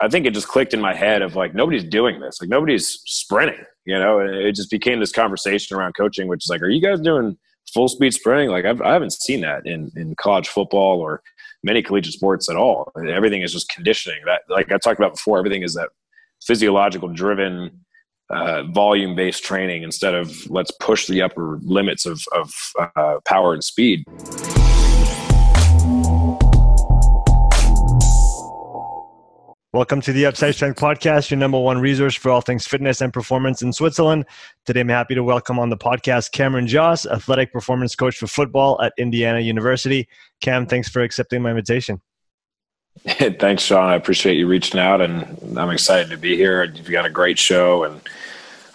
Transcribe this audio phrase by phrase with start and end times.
[0.00, 3.00] I think it just clicked in my head of like nobody's doing this, like nobody's
[3.06, 4.20] sprinting, you know.
[4.20, 7.36] And it just became this conversation around coaching, which is like, are you guys doing
[7.72, 8.50] full speed sprinting?
[8.50, 11.22] Like I've, I haven't seen that in in college football or
[11.62, 12.92] many collegiate sports at all.
[13.08, 14.20] Everything is just conditioning.
[14.26, 15.90] That like I talked about before, everything is that
[16.42, 17.84] physiological driven
[18.30, 22.52] uh, volume based training instead of let's push the upper limits of, of
[22.96, 24.04] uh, power and speed.
[29.76, 33.12] Welcome to the Upside Strength Podcast, your number one resource for all things fitness and
[33.12, 34.24] performance in Switzerland.
[34.64, 38.80] Today, I'm happy to welcome on the podcast Cameron Josse, athletic performance coach for football
[38.80, 40.08] at Indiana University.
[40.40, 42.00] Cam, thanks for accepting my invitation.
[43.06, 43.90] thanks, Sean.
[43.90, 46.64] I appreciate you reaching out, and I'm excited to be here.
[46.64, 48.00] You've got a great show, and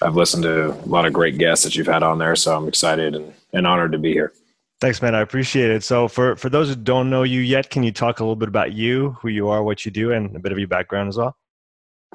[0.04, 2.68] I've listened to a lot of great guests that you've had on there, so I'm
[2.68, 4.34] excited and, and honored to be here.
[4.82, 5.14] Thanks, man.
[5.14, 5.84] I appreciate it.
[5.84, 8.50] So, for for those who don't know you yet, can you talk a little bit
[8.50, 11.18] about you, who you are, what you do, and a bit of your background as
[11.18, 11.38] well?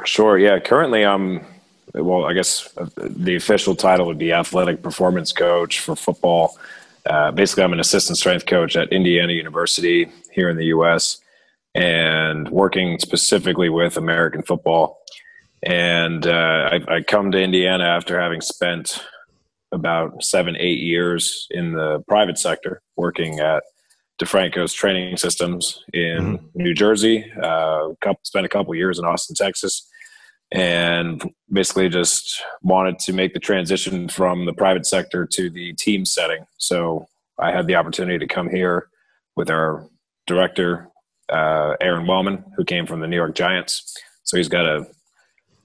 [0.05, 0.37] Sure.
[0.37, 0.59] Yeah.
[0.59, 1.47] Currently, I'm
[1.95, 2.25] well.
[2.25, 6.59] I guess the official title would be athletic performance coach for football.
[7.07, 11.19] Uh, basically, I'm an assistant strength coach at Indiana University here in the U.S.
[11.77, 14.99] and working specifically with American football.
[15.63, 19.05] And uh, I, I come to Indiana after having spent
[19.73, 23.63] about seven, eight years in the private sector, working at
[24.21, 26.47] DeFranco's training systems in mm-hmm.
[26.55, 27.31] New Jersey.
[27.43, 29.87] Uh, couple, spent a couple years in Austin, Texas,
[30.53, 36.05] and basically just wanted to make the transition from the private sector to the team
[36.05, 36.47] setting.
[36.59, 37.07] So
[37.39, 38.89] I had the opportunity to come here
[39.35, 39.87] with our
[40.27, 40.89] director,
[41.29, 43.95] uh, Aaron Wellman, who came from the New York Giants.
[44.23, 44.87] So he's got a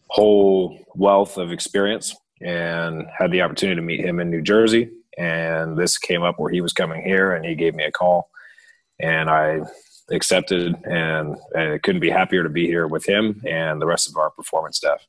[0.07, 4.89] whole wealth of experience and had the opportunity to meet him in New Jersey.
[5.17, 8.29] And this came up where he was coming here, and he gave me a call,
[8.99, 9.61] and I
[10.09, 14.09] accepted, and, and I couldn't be happier to be here with him and the rest
[14.09, 15.05] of our performance staff.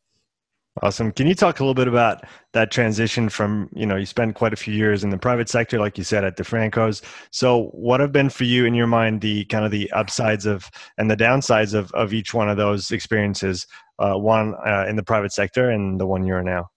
[0.81, 1.13] Awesome.
[1.13, 4.55] Can you talk a little bit about that transition from, you know, you spent quite
[4.55, 7.03] a few years in the private sector, like you said, at DeFranco's.
[7.31, 10.71] So what have been for you in your mind the kind of the upsides of
[10.97, 13.67] and the downsides of, of each one of those experiences,
[13.99, 16.71] uh, one uh, in the private sector and the one you're now?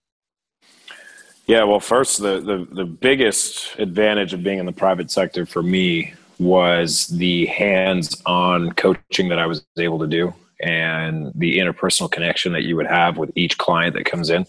[1.48, 5.62] Yeah, well, first, the, the, the biggest advantage of being in the private sector for
[5.62, 12.12] me was the hands on coaching that I was able to do and the interpersonal
[12.12, 14.46] connection that you would have with each client that comes in.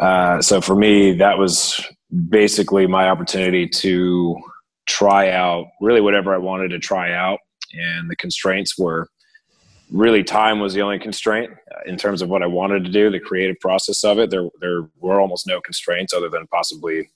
[0.00, 1.80] Uh, so for me, that was
[2.28, 4.36] basically my opportunity to
[4.86, 7.38] try out really whatever I wanted to try out.
[7.72, 9.08] And the constraints were
[9.92, 13.10] really time was the only constraint uh, in terms of what I wanted to do,
[13.10, 14.30] the creative process of it.
[14.30, 17.10] There, there were almost no constraints other than possibly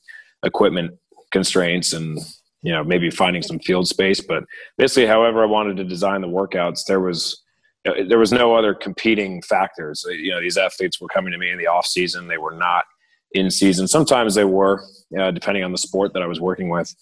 [0.44, 0.92] equipment
[1.32, 2.18] constraints and
[2.62, 4.20] you know maybe finding some field space.
[4.20, 4.44] But
[4.76, 7.42] basically, however I wanted to design the workouts, there was
[7.84, 10.04] there was no other competing factors.
[10.06, 12.54] Uh, you know, these athletes were coming to me in the off season; they were
[12.54, 12.84] not
[13.32, 13.88] in season.
[13.88, 14.82] Sometimes they were,
[15.18, 16.94] uh, depending on the sport that I was working with.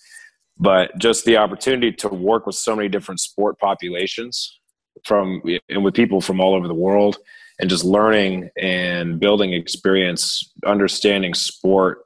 [0.56, 4.61] But just the opportunity to work with so many different sport populations
[5.04, 7.19] from and with people from all over the world
[7.60, 12.04] and just learning and building experience understanding sport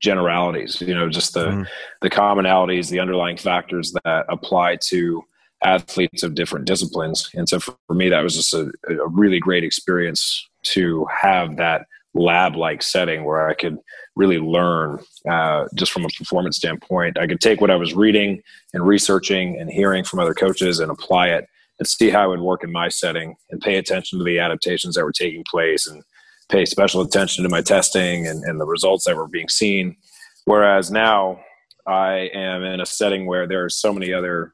[0.00, 1.66] generalities you know just the mm.
[2.00, 5.22] the commonalities the underlying factors that apply to
[5.62, 9.62] athletes of different disciplines and so for, me that was just a, a really great
[9.62, 13.76] experience to have that lab like setting where i could
[14.16, 14.98] really learn
[15.30, 18.42] uh, just from a performance standpoint i could take what i was reading
[18.72, 21.46] and researching and hearing from other coaches and apply it
[21.80, 24.94] and see how it would work in my setting and pay attention to the adaptations
[24.94, 26.04] that were taking place and
[26.50, 29.96] pay special attention to my testing and, and the results that were being seen.
[30.44, 31.40] Whereas now
[31.86, 34.52] I am in a setting where there are so many other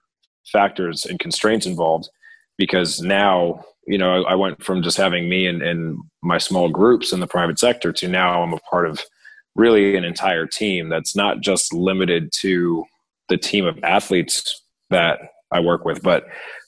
[0.52, 2.08] factors and constraints involved
[2.56, 6.68] because now, you know, I, I went from just having me and, and my small
[6.68, 9.02] groups in the private sector to now I'm a part of
[9.56, 12.84] really an entire team that's not just limited to
[13.28, 15.18] the team of athletes that
[15.50, 16.26] I work with, but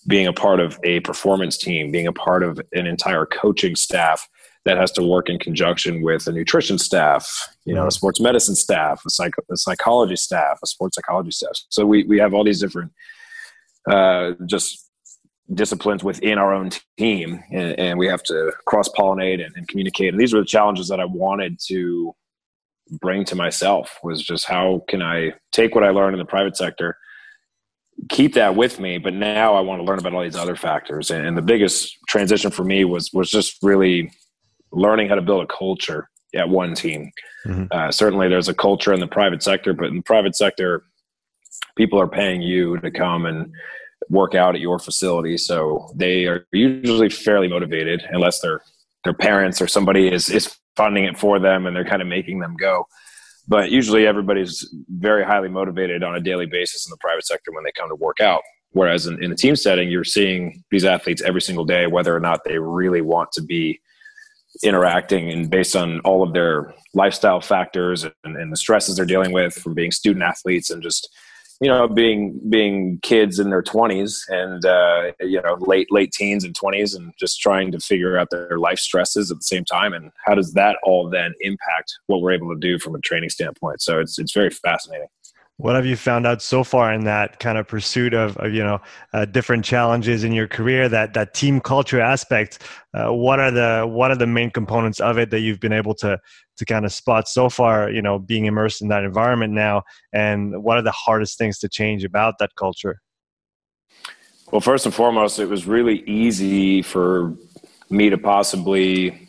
[0.09, 4.27] being a part of a performance team, being a part of an entire coaching staff
[4.65, 7.91] that has to work in conjunction with a nutrition staff, you know, a mm-hmm.
[7.91, 11.53] sports medicine staff, a, psych- a psychology staff, a sports psychology staff.
[11.69, 12.91] So we, we have all these different
[13.89, 14.91] uh, just
[15.53, 20.13] disciplines within our own team, and, and we have to cross pollinate and, and communicate.
[20.13, 22.15] And these are the challenges that I wanted to
[23.01, 26.57] bring to myself was just how can I take what I learned in the private
[26.57, 26.97] sector–
[28.09, 31.11] keep that with me but now i want to learn about all these other factors
[31.11, 34.11] and, and, the biggest transition for me was was just really
[34.73, 37.11] learning how to build a culture at one team
[37.47, 37.65] mm-hmm.
[37.73, 40.85] uh, certainly there's a culture in the private sector but in the private sector
[41.77, 43.53] people are paying you to come and
[44.11, 45.37] work out at your facility.
[45.37, 48.63] So they are usually fairly motivated, unless their
[49.05, 52.39] their parents or somebody is is funding it for them and they're kind of making
[52.41, 52.87] them go.
[53.49, 57.65] But usually everybody's very highly motivated on a daily basis in the private sector when
[57.65, 58.43] they come to work out.
[58.73, 62.21] Whereas in, in a team setting, you're seeing these athletes every single day, whether or
[62.21, 63.81] not they really want to be
[64.63, 69.33] interacting and based on all of their lifestyle factors and, and the stresses they're dealing
[69.33, 71.09] with from being student athletes and just
[71.61, 76.45] you know being being kids in their 20s and uh, you know late late teens
[76.45, 79.93] and 20s and just trying to figure out their life stresses at the same time.
[79.93, 83.31] And how does that all then impact what we're able to do from a training
[83.31, 83.83] standpoint?
[83.83, 85.09] So it's it's very fascinating
[85.59, 88.63] what have you found out so far in that kind of pursuit of, of you
[88.63, 88.81] know
[89.13, 92.63] uh, different challenges in your career that that team culture aspect?
[92.95, 95.95] Uh, what are the what are the main components of it that you've been able
[95.95, 96.19] to
[96.57, 99.83] to kind of spot so far you know being immersed in that environment now?
[100.13, 103.01] And what are the hardest things to change about that culture?
[104.53, 107.37] Well first and foremost it was really easy for
[107.91, 109.29] me to possibly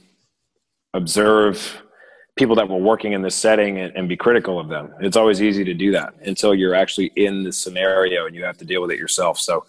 [0.94, 1.82] observe
[2.36, 4.94] people that were working in this setting and, and, be critical of them.
[5.02, 8.58] It's always easy to do that until you're actually in the scenario and you have
[8.60, 9.38] to deal with it yourself.
[9.40, 9.66] So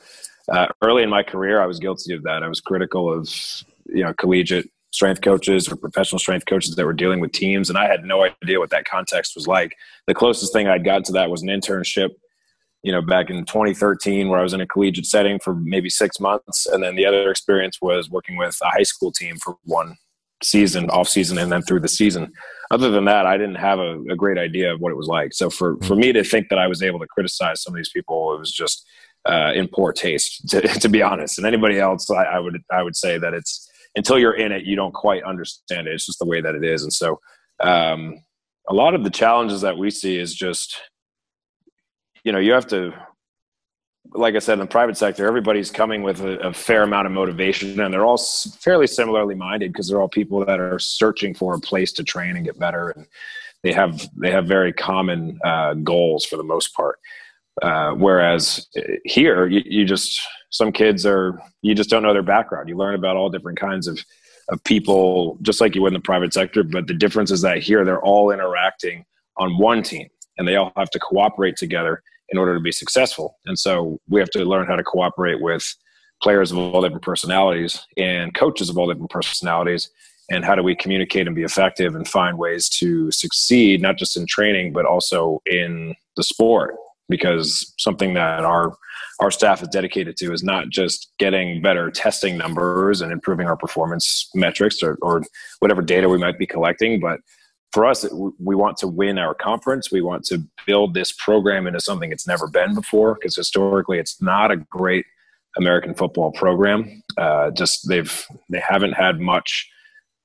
[0.51, 2.43] uh, early in my career, I was guilty of that.
[2.43, 3.29] I was critical of
[3.87, 7.79] you know collegiate strength coaches or professional strength coaches that were dealing with teams, and
[7.79, 9.77] I had no idea what that context was like.
[10.07, 12.11] The closest thing I'd got to that was an internship.
[12.83, 16.19] You know, back in 2013, where I was in a collegiate setting for maybe six
[16.19, 19.97] months, and then the other experience was working with a high school team for one
[20.42, 22.32] season, off season, and then through the season
[22.70, 25.34] other than that, I didn't have a, a, great idea of what it was like.
[25.34, 27.90] So for, for me to think that I was able to criticize some of these
[27.90, 28.87] people, it was just
[29.28, 31.38] uh, in poor taste, to, to, be honest.
[31.38, 34.64] And anybody else, I, I, would I would say that it's until you're in it,
[34.64, 35.94] you don't quite understand it.
[35.94, 36.84] It's just the way that it is.
[36.84, 37.19] And so
[37.58, 38.20] um,
[38.69, 40.81] a lot of the challenges that we see is just,
[42.22, 42.92] you know, you have to
[44.12, 47.12] like I said, in the private sector, everybody's coming with a, a fair amount of
[47.12, 51.55] motivation, and they're all fairly similarly minded because they're all people that are searching for
[51.55, 53.07] a place to train and get better, and
[53.62, 56.99] they have they have very common uh, goals for the most part.
[57.62, 60.21] Uh, whereas uh, here, you, you, just
[60.51, 62.69] some kids are you just don't know their background.
[62.69, 64.05] You learn about all different kinds of
[64.49, 66.65] of people, just like you would in the private sector.
[66.65, 69.05] But the difference is that here, they're all interacting
[69.37, 70.09] on one team,
[70.39, 73.38] and they all have to cooperate together in order to be successful.
[73.47, 75.75] And so we have to learn how to cooperate with
[76.23, 79.91] players of all different personalities and coaches of all different personalities.
[80.31, 84.17] And how do we communicate and be effective and find ways to succeed, not just
[84.17, 86.77] in training, but also in the sport?
[87.09, 88.76] Because something that our
[89.19, 93.56] our staff is dedicated to is not just getting better testing numbers and improving our
[93.56, 95.23] performance metrics or, or
[95.59, 97.21] whatever data we might be collecting, but
[97.72, 98.05] for us,
[98.38, 99.93] we want to win our conference.
[99.93, 104.20] We want to build this program into something it's never been before because historically it's
[104.20, 105.06] not a great
[105.56, 107.02] American football program.
[107.17, 109.69] Uh, just they've they haven't had much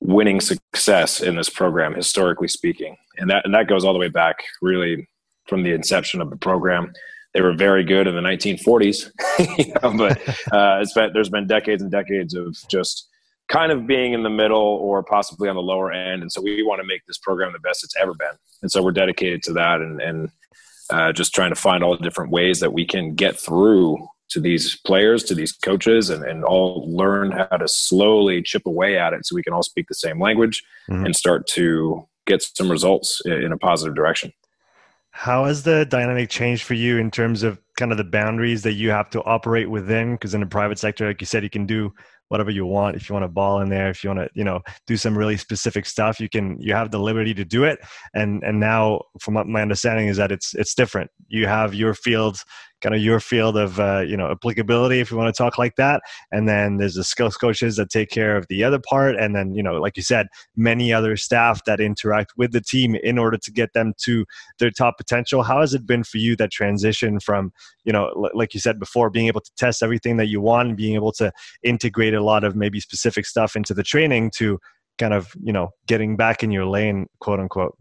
[0.00, 4.08] winning success in this program historically speaking, and that and that goes all the way
[4.08, 5.08] back really
[5.46, 6.92] from the inception of the program.
[7.32, 9.10] They were very good in the 1940s,
[9.58, 13.10] you know, but uh, been, there's been decades and decades of just
[13.48, 16.22] kind of being in the middle or possibly on the lower end.
[16.22, 18.36] And so we want to make this program the best it's ever been.
[18.62, 20.30] And so we're dedicated to that and, and
[20.90, 23.98] uh, just trying to find all the different ways that we can get through
[24.28, 28.98] to these players, to these coaches, and, and all learn how to slowly chip away
[28.98, 31.06] at it so we can all speak the same language mm-hmm.
[31.06, 34.32] and start to get some results in a positive direction.
[35.10, 38.74] How has the dynamic changed for you in terms of kind of the boundaries that
[38.74, 40.14] you have to operate within?
[40.14, 41.94] Because in the private sector, like you said, you can do
[42.28, 42.96] whatever you want.
[42.96, 45.16] If you want to ball in there if you want to you know do some
[45.16, 47.78] really specific stuff you can you have the liberty to do it.
[48.14, 51.10] And and now from my understanding is that it's it's different.
[51.28, 52.38] You have your field
[52.80, 55.76] kind of your field of uh, you know applicability if you want to talk like
[55.76, 56.02] that.
[56.30, 59.16] And then there's the skills coaches that take care of the other part.
[59.16, 62.94] And then you know like you said many other staff that interact with the team
[62.96, 64.24] in order to get them to
[64.58, 65.42] their top potential.
[65.42, 67.52] How has it been for you that transition from
[67.84, 70.76] you know like you said before being able to test everything that you want and
[70.76, 74.58] being able to integrate a lot of maybe specific stuff into the training to
[74.98, 77.76] kind of you know getting back in your lane quote unquote?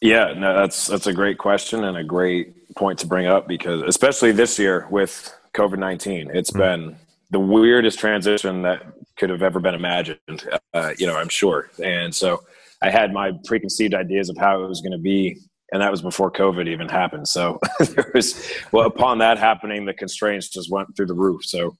[0.00, 3.82] Yeah, no, that's that's a great question and a great point to bring up because
[3.82, 6.60] especially this year with COVID nineteen, it's mm-hmm.
[6.60, 6.96] been
[7.30, 8.82] the weirdest transition that
[9.16, 10.48] could have ever been imagined.
[10.74, 12.42] Uh, you know, I'm sure, and so
[12.82, 15.38] I had my preconceived ideas of how it was going to be,
[15.72, 17.26] and that was before COVID even happened.
[17.28, 21.44] So there was, well, upon that happening, the constraints just went through the roof.
[21.44, 21.76] So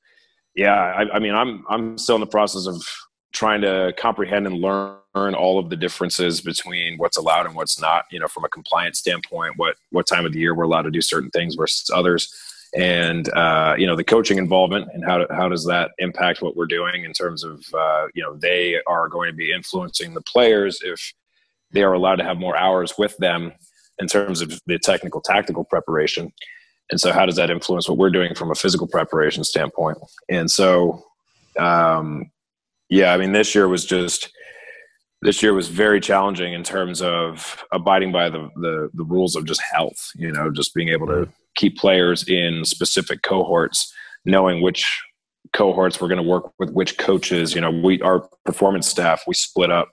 [0.54, 2.82] yeah, I, I mean, I'm I'm still in the process of
[3.32, 8.04] trying to comprehend and learn all of the differences between what's allowed and what's not
[8.10, 10.90] you know from a compliance standpoint what what time of the year we're allowed to
[10.90, 12.34] do certain things versus others.
[12.76, 16.66] And uh, you know the coaching involvement and how, how does that impact what we're
[16.66, 20.80] doing in terms of uh, you know they are going to be influencing the players
[20.82, 21.14] if
[21.70, 23.52] they are allowed to have more hours with them
[23.98, 26.32] in terms of the technical tactical preparation.
[26.90, 29.98] And so how does that influence what we're doing from a physical preparation standpoint?
[30.28, 31.04] And so
[31.58, 32.30] um,
[32.88, 34.30] yeah i mean this year was just
[35.22, 39.44] this year was very challenging in terms of abiding by the, the, the rules of
[39.44, 43.92] just health you know just being able to keep players in specific cohorts
[44.24, 45.02] knowing which
[45.52, 49.34] cohorts we're going to work with which coaches you know we our performance staff we
[49.34, 49.88] split up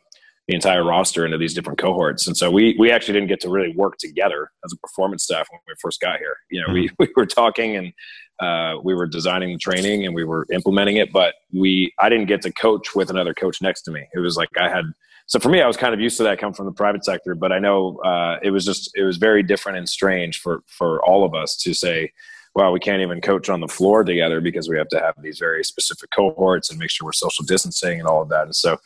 [0.48, 2.28] the entire roster into these different cohorts.
[2.28, 5.48] And so we we actually didn't get to really work together as a performance staff
[5.50, 6.38] when we first got here.
[6.52, 6.96] You know we, mm-hmm.
[7.00, 7.94] we were talking and
[8.40, 12.26] uh, we were designing the training and we were implementing it but we i didn't
[12.26, 14.86] get to coach with another coach next to me it was like i had
[15.28, 17.34] so for me, I was kind of used to that coming from the private sector,
[17.34, 21.04] but I know uh, it was just it was very different and strange for for
[21.04, 22.12] all of us to say,
[22.54, 25.40] well, we can't even coach on the floor together because we have to have these
[25.40, 28.44] very specific cohorts and make sure we're social distancing and all of that.
[28.44, 28.78] And so,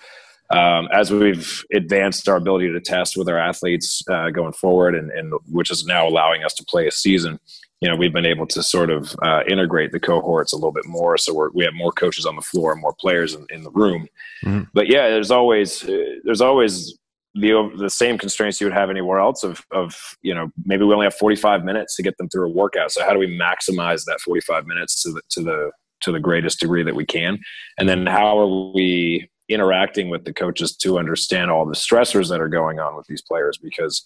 [0.50, 5.12] um, as we've advanced our ability to test with our athletes uh, going forward, and,
[5.12, 7.40] and which is now allowing us to play a season,
[7.82, 10.86] you know we've been able to sort of uh, integrate the cohorts a little bit
[10.86, 11.18] more.
[11.18, 13.72] So we're, we have more coaches on the floor and more players in, in the
[13.72, 14.08] room.
[14.44, 14.70] Mm-hmm.
[14.74, 16.98] but yeah there's always uh, there's always
[17.36, 20.94] the the same constraints you would have anywhere else of of you know maybe we
[20.94, 22.92] only have 45 minutes to get them through a workout.
[22.92, 25.72] So how do we maximize that 45 minutes to the to the
[26.02, 27.40] to the greatest degree that we can?
[27.78, 32.42] And then how are we interacting with the coaches to understand all the stressors that
[32.42, 33.58] are going on with these players?
[33.58, 34.06] Because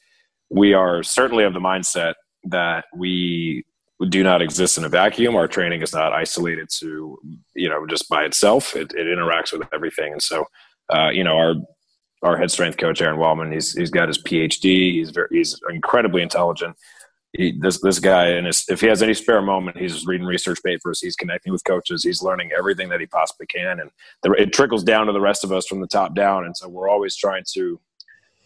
[0.50, 2.14] we are certainly of the mindset
[2.46, 3.66] that we
[4.10, 5.36] do not exist in a vacuum.
[5.36, 7.18] Our training is not isolated to,
[7.56, 8.76] you know, just by itself.
[8.76, 10.14] It, it interacts with everything.
[10.14, 10.46] And so,
[10.94, 11.56] uh, you know, our
[12.22, 14.94] our head strength coach Aaron Wellman, he's he's got his PhD.
[14.94, 16.76] He's very he's incredibly intelligent.
[17.34, 21.00] He, this this guy, and if he has any spare moment, he's reading research papers.
[21.02, 22.04] He's connecting with coaches.
[22.04, 23.90] He's learning everything that he possibly can, and
[24.22, 26.46] the, it trickles down to the rest of us from the top down.
[26.46, 27.80] And so we're always trying to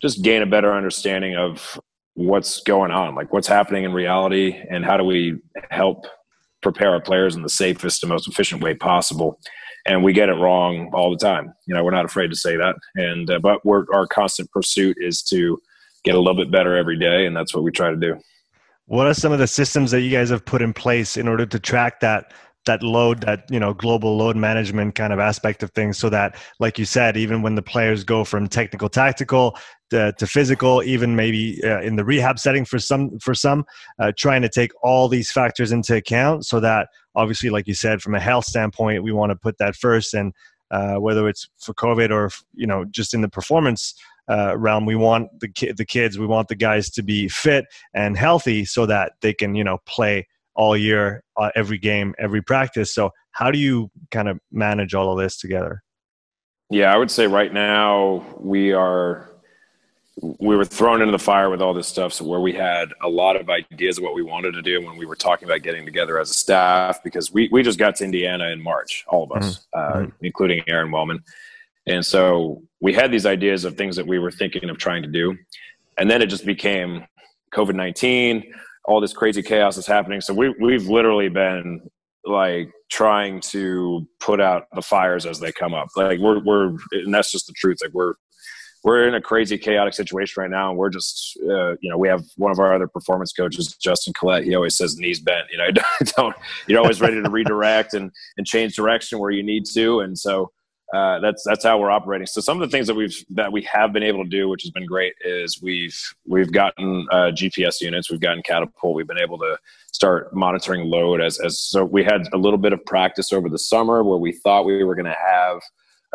[0.01, 1.79] just gain a better understanding of
[2.17, 5.37] what's going on, like what's happening in reality, and how do we
[5.69, 6.07] help
[6.63, 9.39] prepare our players in the safest and most efficient way possible.
[9.85, 11.53] And we get it wrong all the time.
[11.67, 12.75] You know, we're not afraid to say that.
[12.95, 15.59] And uh, but we're, our constant pursuit is to
[16.03, 18.17] get a little bit better every day, and that's what we try to do.
[18.87, 21.45] What are some of the systems that you guys have put in place in order
[21.45, 22.33] to track that
[22.65, 26.35] that load that you know global load management kind of aspect of things so that
[26.59, 29.57] like you said even when the players go from technical tactical
[29.89, 33.65] to, to physical even maybe uh, in the rehab setting for some for some
[33.99, 38.01] uh, trying to take all these factors into account so that obviously like you said
[38.01, 40.33] from a health standpoint we want to put that first and
[40.71, 43.93] uh, whether it's for covid or you know just in the performance
[44.29, 44.85] uh, realm.
[44.85, 48.65] We want the ki- the kids, we want the guys to be fit and healthy
[48.65, 52.93] so that they can you know play all year, uh, every game, every practice.
[52.93, 55.83] So how do you kind of manage all of this together?
[56.69, 59.29] Yeah, I would say right now we are
[60.19, 63.09] we were thrown into the fire with all this stuff so where we had a
[63.09, 65.85] lot of ideas of what we wanted to do when we were talking about getting
[65.85, 69.31] together as a staff because we, we just got to indiana in march all of
[69.31, 69.79] us mm-hmm.
[69.79, 70.25] uh, mm-hmm.
[70.25, 71.19] including aaron wellman
[71.85, 75.09] and so we had these ideas of things that we were thinking of trying to
[75.09, 75.37] do
[75.97, 77.05] and then it just became
[77.53, 78.43] covid-19
[78.87, 80.21] all this crazy chaos is happening.
[80.21, 81.81] So we we've literally been
[82.23, 85.89] like trying to put out the fires as they come up.
[85.95, 87.77] Like we're we're and that's just the truth.
[87.83, 88.13] Like we're
[88.87, 90.69] we're in a crazy chaotic situation right now.
[90.69, 94.13] And we're just uh, you know we have one of our other performance coaches justin
[94.13, 94.45] collette.
[94.45, 95.67] He always says knees bent you know
[96.15, 96.35] don't
[96.67, 99.99] you're always ready to redirect and and change direction where you need to.
[99.99, 100.51] And so
[100.93, 102.25] uh, that's that's how we're operating.
[102.27, 104.63] So some of the things that we've that we have been able to do, which
[104.63, 109.19] has been great, is we've we've gotten uh, GPS units, we've gotten catapult, we've been
[109.19, 109.57] able to
[109.91, 113.59] start monitoring load as as so we had a little bit of practice over the
[113.59, 115.59] summer where we thought we were going to have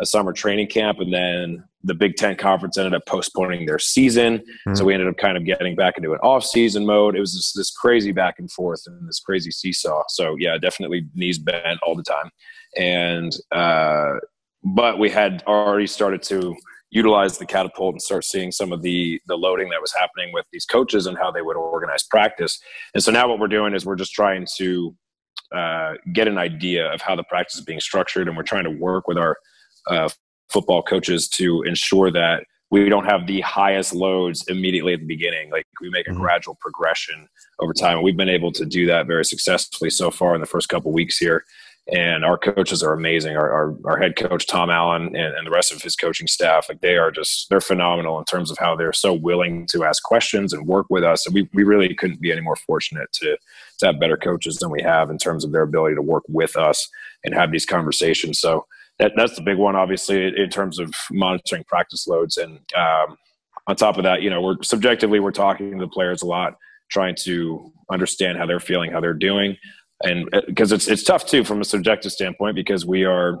[0.01, 4.39] a summer training camp, and then the Big Ten conference ended up postponing their season,
[4.39, 4.75] mm-hmm.
[4.75, 7.15] so we ended up kind of getting back into an off season mode.
[7.15, 10.03] It was just this crazy back and forth and this crazy seesaw.
[10.09, 12.29] So yeah, definitely knees bent all the time,
[12.77, 14.19] and uh,
[14.63, 16.55] but we had already started to
[16.89, 20.45] utilize the catapult and start seeing some of the the loading that was happening with
[20.51, 22.59] these coaches and how they would organize practice.
[22.93, 24.95] And so now what we're doing is we're just trying to
[25.53, 28.71] uh, get an idea of how the practice is being structured, and we're trying to
[28.71, 29.37] work with our
[29.89, 30.09] uh,
[30.49, 35.51] football coaches to ensure that we don't have the highest loads immediately at the beginning.
[35.51, 36.21] Like we make a mm-hmm.
[36.21, 37.27] gradual progression
[37.59, 37.97] over time.
[37.97, 40.91] And we've been able to do that very successfully so far in the first couple
[40.91, 41.43] weeks here
[41.91, 43.35] and our coaches are amazing.
[43.35, 46.67] Our, our, our head coach Tom Allen and, and, the rest of his coaching staff,
[46.69, 50.01] like they are just they're phenomenal in terms of how they're so willing to ask
[50.01, 51.25] questions and work with us.
[51.25, 53.37] And we we really couldn't be any more fortunate to
[53.79, 56.55] to have better coaches than we have in terms of their ability to work with
[56.55, 56.87] us
[57.25, 58.39] and have these conversations.
[58.39, 58.65] So
[58.99, 62.37] that that's the big one, obviously, in terms of monitoring practice loads.
[62.37, 63.17] And um,
[63.67, 66.55] on top of that, you know, we're subjectively we're talking to the players a lot,
[66.89, 69.57] trying to understand how they're feeling, how they're doing
[70.03, 73.39] and because uh, it's it's tough too from a subjective standpoint because we are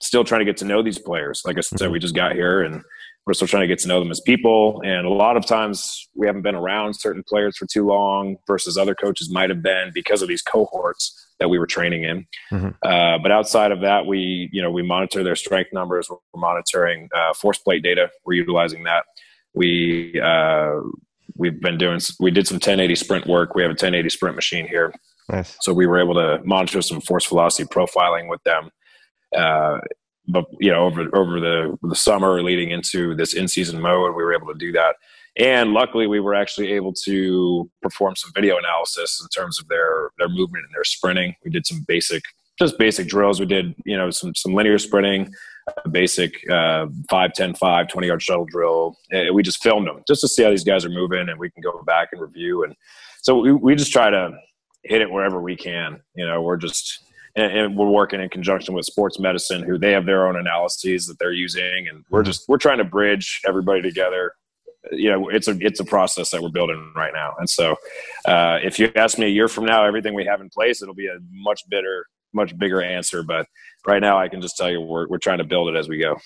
[0.00, 1.42] still trying to get to know these players.
[1.44, 2.82] Like I said, we just got here and
[3.26, 4.82] we're still trying to get to know them as people.
[4.84, 8.76] And a lot of times we haven't been around certain players for too long versus
[8.76, 12.26] other coaches might have been because of these cohorts that we were training in.
[12.52, 12.68] Mm-hmm.
[12.82, 16.08] Uh, but outside of that, we you know we monitor their strength numbers.
[16.10, 18.10] We're monitoring uh, force plate data.
[18.24, 19.04] We're utilizing that.
[19.54, 20.80] We uh,
[21.36, 23.54] we've been doing we did some 1080 sprint work.
[23.54, 24.92] We have a 1080 sprint machine here
[25.28, 25.56] Nice.
[25.60, 28.70] So we were able to monitor some force velocity profiling with them.
[29.36, 29.78] Uh,
[30.26, 34.22] but you know, over over the the summer leading into this in season mode, we
[34.22, 34.96] were able to do that.
[35.36, 40.10] And luckily, we were actually able to perform some video analysis in terms of their
[40.18, 41.34] their movement and their sprinting.
[41.44, 42.22] We did some basic,
[42.58, 43.40] just basic drills.
[43.40, 45.32] We did you know some some linear sprinting,
[45.90, 48.96] basic uh, 5, 10, 5, 20 yard shuttle drill.
[49.10, 51.50] And we just filmed them just to see how these guys are moving, and we
[51.50, 52.64] can go back and review.
[52.64, 52.74] And
[53.22, 54.30] so we, we just try to
[54.84, 56.00] hit it wherever we can.
[56.14, 57.04] You know, we're just
[57.36, 61.18] and, we're working in conjunction with sports medicine, who they have their own analyses that
[61.18, 64.32] they're using, and we're just we're trying to bridge everybody together.
[64.92, 67.76] You know, it's a it's a process that we're building right now, and so
[68.26, 70.94] uh, if you ask me a year from now, everything we have in place, it'll
[70.94, 73.22] be a much better, much bigger answer.
[73.22, 73.46] But
[73.86, 75.98] right now, I can just tell you we're we're trying to build it as we
[75.98, 76.16] go.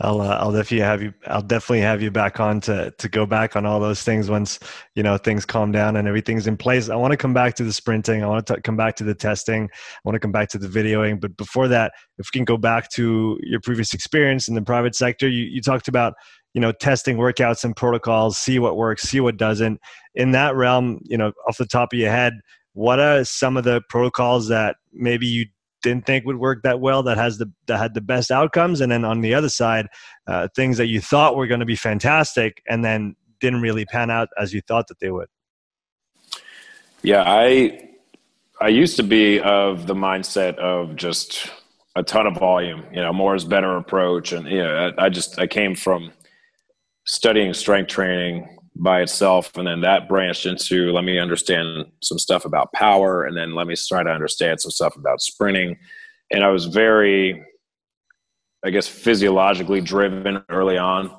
[0.00, 3.24] I'll uh, I'll definitely have you I'll definitely have you back on to to go
[3.24, 4.58] back on all those things once
[4.96, 6.88] you know things calm down and everything's in place.
[6.88, 8.24] I want to come back to the sprinting.
[8.24, 9.64] I want to come back to the testing.
[9.72, 11.20] I want to come back to the videoing.
[11.20, 14.96] But before that, if we can go back to your previous experience in the private
[14.96, 16.14] sector, you you talked about
[16.54, 19.80] you know testing workouts and protocols, see what works, see what doesn't.
[20.14, 22.34] In that realm, you know, off the top of your head,
[22.74, 25.46] what are some of the protocols that maybe you
[25.82, 28.80] didn't think would work that well that has the that had the best outcomes?
[28.80, 29.86] And then on the other side
[30.26, 34.10] uh, things that you thought were going to be fantastic and then didn't really pan
[34.10, 35.28] out as you thought that they would?
[37.02, 37.88] Yeah i
[38.60, 41.50] i used to be of the mindset of just
[41.96, 44.32] a ton of volume you know more is better approach.
[44.32, 46.12] And you know I, I just i came from
[47.04, 52.44] studying strength training by itself and then that branched into let me understand some stuff
[52.44, 55.76] about power and then let me try to understand some stuff about sprinting.
[56.30, 57.44] And i was very
[58.64, 61.10] i guess physiologically driven early on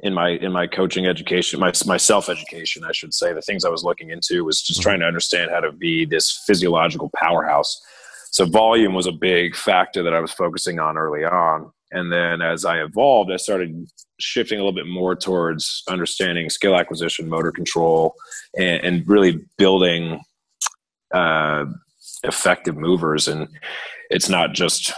[0.00, 3.32] in my in my coaching education my, my self education i should say.
[3.32, 4.88] The things i was looking into was just mm-hmm.
[4.88, 7.80] trying to understand how to be this physiological powerhouse.
[8.32, 11.70] So volume was a big factor that i was focusing on early on.
[11.92, 13.86] And then as i evolved i started
[14.18, 18.14] shifting a little bit more towards understanding skill acquisition motor control
[18.56, 20.20] and, and really building
[21.12, 21.64] uh,
[22.22, 23.28] effective movers.
[23.28, 23.48] And
[24.10, 24.92] it's not just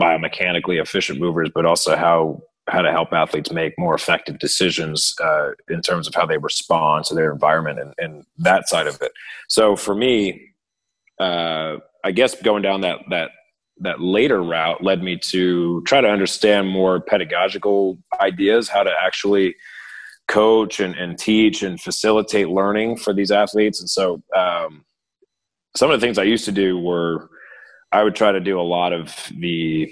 [0.00, 5.50] biomechanically efficient movers but also how how to help athletes make more effective decisions uh,
[5.68, 9.12] in terms of how they respond to their environment and, and that side of it.
[9.48, 10.54] So for me
[11.20, 13.30] uh, i guess going down that that
[13.78, 19.54] that later route led me to try to understand more pedagogical ideas, how to actually
[20.28, 23.80] coach and, and teach and facilitate learning for these athletes.
[23.80, 24.84] And so, um,
[25.76, 27.28] some of the things I used to do were
[27.90, 29.90] I would try to do a lot of the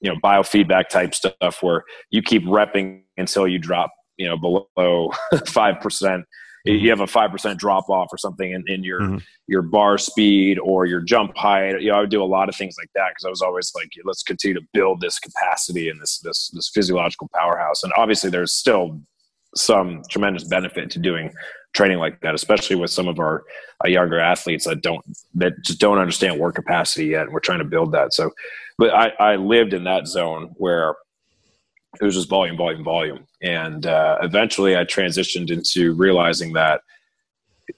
[0.00, 5.10] you know biofeedback type stuff where you keep repping until you drop you know below
[5.46, 6.24] five percent
[6.66, 6.84] mm-hmm.
[6.84, 9.18] you have a five percent drop off or something in, in your mm-hmm.
[9.46, 11.80] your bar speed or your jump height.
[11.80, 13.72] You know, I would do a lot of things like that because I was always
[13.74, 17.82] like, let's continue to build this capacity and this this this physiological powerhouse.
[17.82, 19.00] And obviously, there's still
[19.56, 21.32] some tremendous benefit to doing
[21.74, 23.44] training like that, especially with some of our,
[23.80, 27.22] our younger athletes that don't that just don't understand work capacity yet.
[27.22, 28.12] And we're trying to build that.
[28.12, 28.30] So,
[28.78, 30.94] but I, I lived in that zone where
[31.98, 33.26] it was just volume, volume, volume.
[33.42, 36.82] And uh, eventually I transitioned into realizing that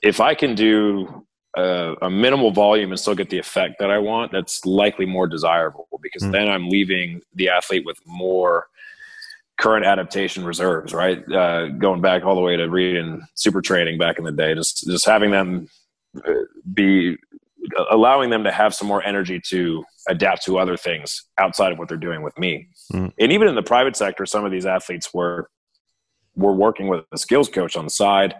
[0.02, 1.24] if I can do
[1.56, 5.26] a, a, minimal volume and still get the effect that I want, that's likely more
[5.26, 6.32] desirable because mm.
[6.32, 8.66] then I'm leaving the athlete with more
[9.58, 11.22] current adaptation reserves, right?
[11.30, 14.86] Uh, going back all the way to reading super training back in the day, just,
[14.86, 15.68] just having them
[16.26, 16.32] uh,
[16.72, 17.16] be
[17.90, 21.88] allowing them to have some more energy to adapt to other things outside of what
[21.88, 22.68] they're doing with me.
[22.92, 23.12] Mm.
[23.18, 25.48] And even in the private sector, some of these athletes were
[26.34, 28.34] we're working with a skills coach on the side.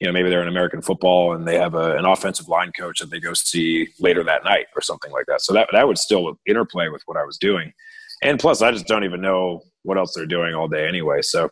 [0.00, 3.00] You know, maybe they're in American football and they have a, an offensive line coach
[3.00, 5.40] that they go see later that night or something like that.
[5.40, 7.72] So that that would still interplay with what I was doing.
[8.22, 11.22] And plus, I just don't even know what else they're doing all day anyway.
[11.22, 11.50] So,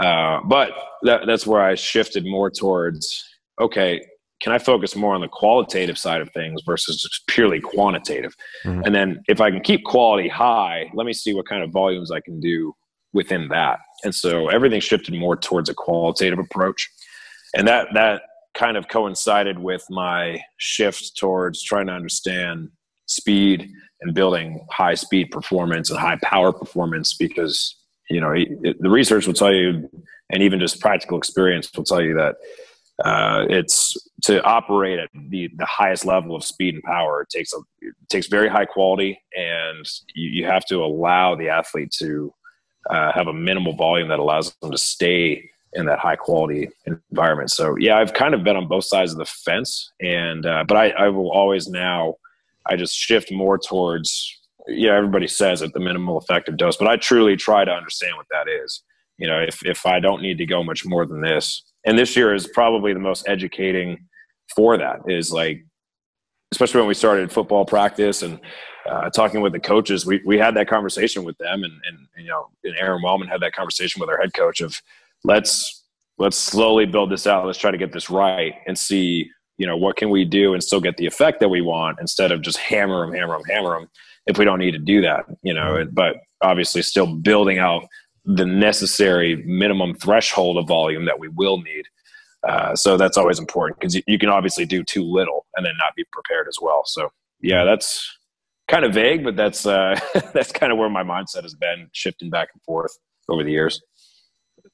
[0.00, 3.24] uh, but that, that's where I shifted more towards
[3.60, 4.00] okay,
[4.40, 8.34] can I focus more on the qualitative side of things versus just purely quantitative?
[8.64, 8.82] Mm-hmm.
[8.84, 12.10] And then if I can keep quality high, let me see what kind of volumes
[12.10, 12.74] I can do
[13.12, 13.78] within that.
[14.04, 16.88] And so everything shifted more towards a qualitative approach.
[17.54, 18.22] And that that
[18.54, 22.70] kind of coincided with my shift towards trying to understand
[23.06, 23.70] speed
[24.00, 27.76] and building high speed performance and high power performance because
[28.10, 29.88] you know it, the research will tell you
[30.30, 32.36] and even just practical experience will tell you that
[33.04, 37.22] uh, it's to operate at the, the highest level of speed and power.
[37.22, 41.48] It takes a, it takes very high quality, and you, you have to allow the
[41.48, 42.32] athlete to
[42.88, 47.50] uh, have a minimal volume that allows them to stay in that high quality environment.
[47.50, 50.76] So yeah, I've kind of been on both sides of the fence, and uh, but
[50.76, 52.14] I, I will always now
[52.66, 54.96] I just shift more towards yeah.
[54.96, 58.48] Everybody says at the minimal effective dose, but I truly try to understand what that
[58.48, 58.82] is.
[59.18, 62.16] You know, if if I don't need to go much more than this, and this
[62.16, 64.06] year is probably the most educating
[64.54, 65.64] for that is like
[66.52, 68.38] especially when we started football practice and
[68.88, 72.30] uh, talking with the coaches we, we had that conversation with them and, and you
[72.30, 74.80] know and aaron wellman had that conversation with our head coach of
[75.24, 75.84] let's
[76.18, 77.46] let's slowly build this out.
[77.46, 80.62] Let's try to get this right and see you know what can we do and
[80.62, 83.78] still get the effect that we want instead of just hammer them hammer them hammer
[83.78, 83.88] them
[84.26, 85.86] if we don't need to do that you know?
[85.92, 87.86] But obviously still building out
[88.26, 91.84] the necessary minimum threshold of volume that we will need.
[92.46, 95.72] Uh, so that's always important because you, you, can obviously do too little and then
[95.78, 96.82] not be prepared as well.
[96.84, 97.08] So
[97.40, 98.18] yeah, that's
[98.68, 99.98] kind of vague, but that's uh,
[100.32, 102.96] that's kind of where my mindset has been shifting back and forth
[103.28, 103.82] over the years.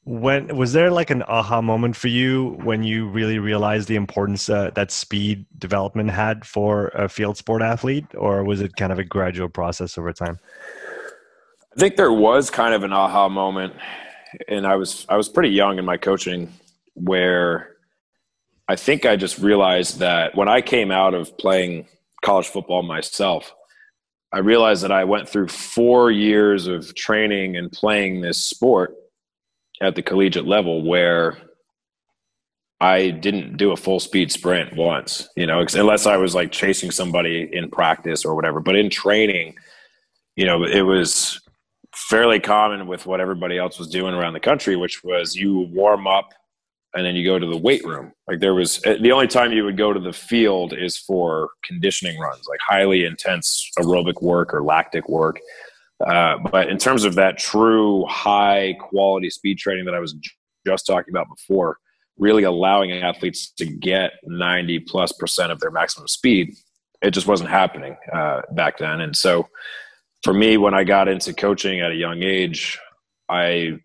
[0.04, 4.48] When was there like an aha moment for you when you really realized the importance
[4.48, 8.98] uh, that speed development had for a field sport athlete, or was it kind of
[8.98, 10.38] a gradual process over time?
[11.74, 13.74] I think there was kind of an aha moment,
[14.48, 16.52] and I was I was pretty young in my coaching,
[16.94, 17.76] where
[18.68, 21.86] I think I just realized that when I came out of playing
[22.22, 23.54] college football myself,
[24.32, 28.94] I realized that I went through four years of training and playing this sport
[29.80, 31.38] at the collegiate level where
[32.80, 36.90] I didn't do a full speed sprint once, you know, unless I was like chasing
[36.90, 38.60] somebody in practice or whatever.
[38.60, 39.56] But in training,
[40.36, 41.41] you know, it was
[42.08, 46.06] fairly common with what everybody else was doing around the country, which was you warm
[46.06, 46.30] up
[46.94, 48.12] and then you go to the weight room.
[48.28, 52.18] Like there was the only time you would go to the field is for conditioning
[52.18, 55.40] runs, like highly intense aerobic work or lactic work.
[56.06, 60.14] Uh, but in terms of that true high quality speed training that I was
[60.66, 61.78] just talking about before,
[62.18, 66.54] really allowing athletes to get 90 plus percent of their maximum speed,
[67.00, 69.00] it just wasn't happening uh, back then.
[69.00, 69.48] And so
[70.22, 72.78] for me, when I got into coaching at a young age,
[73.28, 73.80] I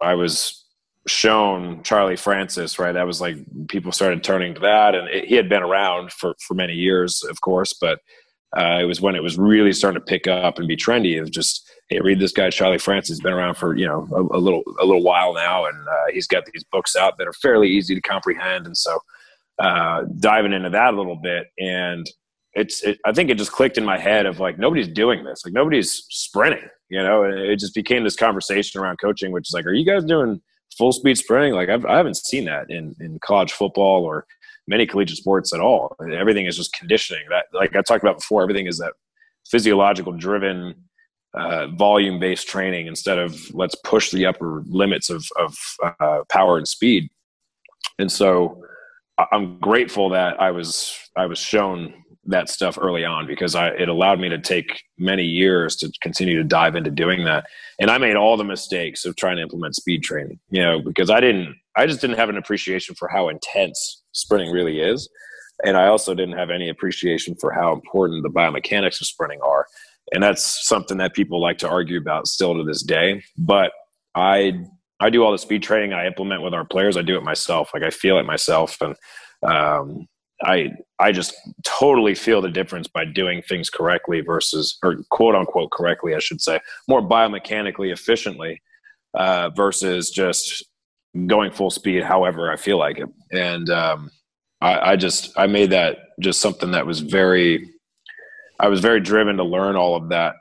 [0.00, 0.64] I was
[1.06, 2.92] shown Charlie Francis, right?
[2.92, 3.36] That was like
[3.68, 7.22] people started turning to that, and it, he had been around for for many years,
[7.24, 8.00] of course, but
[8.56, 11.20] uh, it was when it was really starting to pick up and be trendy.
[11.20, 13.16] Of just hey, read this guy Charlie Francis.
[13.16, 16.12] He's been around for you know a, a little a little while now, and uh,
[16.12, 18.98] he's got these books out that are fairly easy to comprehend, and so
[19.58, 22.10] uh, diving into that a little bit and
[22.54, 25.44] it's it, i think it just clicked in my head of like nobody's doing this.
[25.44, 27.24] Like nobody's sprinting you know?
[27.24, 30.40] It just became this conversation around coaching which is like are you guys doing
[30.76, 31.54] full speed sprinting?
[31.54, 34.26] Like I've, i have not seen that in, in college football or
[34.66, 35.96] many collegiate sports at all.
[36.12, 37.24] Everything is just conditioning.
[37.30, 38.92] That like i talked about before everything is that
[39.46, 40.74] physiological driven
[41.34, 45.56] uh, volume based training instead of let's push the upper limits of, of
[46.00, 47.10] uh, power and speed.
[47.98, 48.62] And so
[49.30, 51.94] i'm grateful that i was i was shown
[52.26, 56.36] that stuff early on because I, it allowed me to take many years to continue
[56.36, 57.46] to dive into doing that.
[57.78, 61.10] And I made all the mistakes of trying to implement speed training, you know, because
[61.10, 65.08] I didn't, I just didn't have an appreciation for how intense sprinting really is.
[65.64, 69.66] And I also didn't have any appreciation for how important the biomechanics of sprinting are.
[70.12, 73.22] And that's something that people like to argue about still to this day.
[73.36, 73.72] But
[74.14, 74.60] I,
[75.00, 76.96] I do all the speed training I implement with our players.
[76.96, 77.70] I do it myself.
[77.74, 78.76] Like I feel it myself.
[78.80, 78.96] And,
[79.42, 80.06] um,
[80.42, 85.70] I I just totally feel the difference by doing things correctly versus or quote unquote
[85.70, 88.60] correctly, I should say, more biomechanically efficiently
[89.14, 90.64] uh, versus just
[91.26, 93.08] going full speed however I feel like it.
[93.30, 94.10] And um,
[94.60, 97.70] I, I just I made that just something that was very
[98.60, 100.34] I was very driven to learn all of that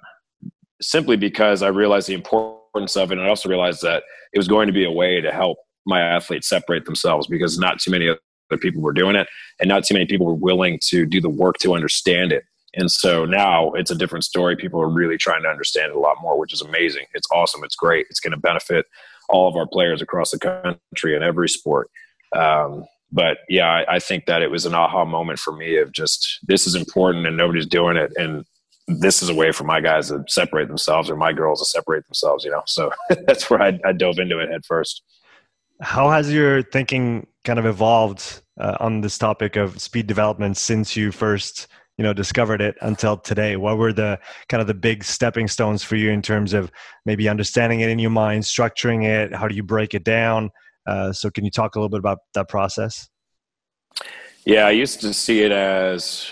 [0.81, 3.17] simply because I realized the importance of it.
[3.17, 4.03] And I also realized that
[4.33, 7.79] it was going to be a way to help my athletes separate themselves because not
[7.79, 8.15] too many
[8.51, 9.27] other people were doing it
[9.59, 12.43] and not too many people were willing to do the work to understand it.
[12.75, 14.55] And so now it's a different story.
[14.55, 17.05] People are really trying to understand it a lot more, which is amazing.
[17.13, 17.63] It's awesome.
[17.63, 18.07] It's great.
[18.09, 18.85] It's going to benefit
[19.29, 21.89] all of our players across the country in every sport.
[22.35, 25.91] Um, but yeah, I, I, think that it was an aha moment for me of
[25.91, 28.43] just this is important and nobody's doing it, and
[28.87, 32.05] this is a way for my guys to separate themselves or my girls to separate
[32.07, 32.43] themselves.
[32.43, 32.91] You know, so
[33.27, 35.03] that's where I, I dove into it head first.
[35.79, 40.95] How has your thinking kind of evolved uh, on this topic of speed development since
[40.95, 45.03] you first you know discovered it until today what were the kind of the big
[45.03, 46.71] stepping stones for you in terms of
[47.05, 50.49] maybe understanding it in your mind structuring it how do you break it down
[50.85, 53.09] uh, so can you talk a little bit about that process?
[54.45, 56.31] Yeah, I used to see it as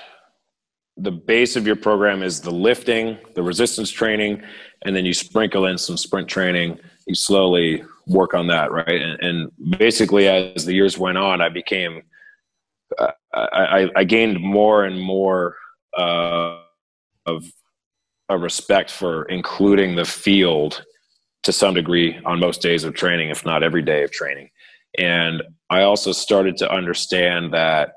[0.98, 4.44] the base of your program is the lifting, the resistance training,
[4.84, 6.80] and then you sprinkle in some sprint training.
[7.08, 9.02] You slowly work on that, right?
[9.02, 12.04] And, and basically, as the years went on, I became,
[13.00, 15.56] uh, I, I, gained more and more
[15.98, 16.60] uh,
[17.26, 17.46] of
[18.30, 20.84] a respect for including the field
[21.44, 24.50] to some degree on most days of training, if not every day of training.
[25.00, 27.94] And I also started to understand that,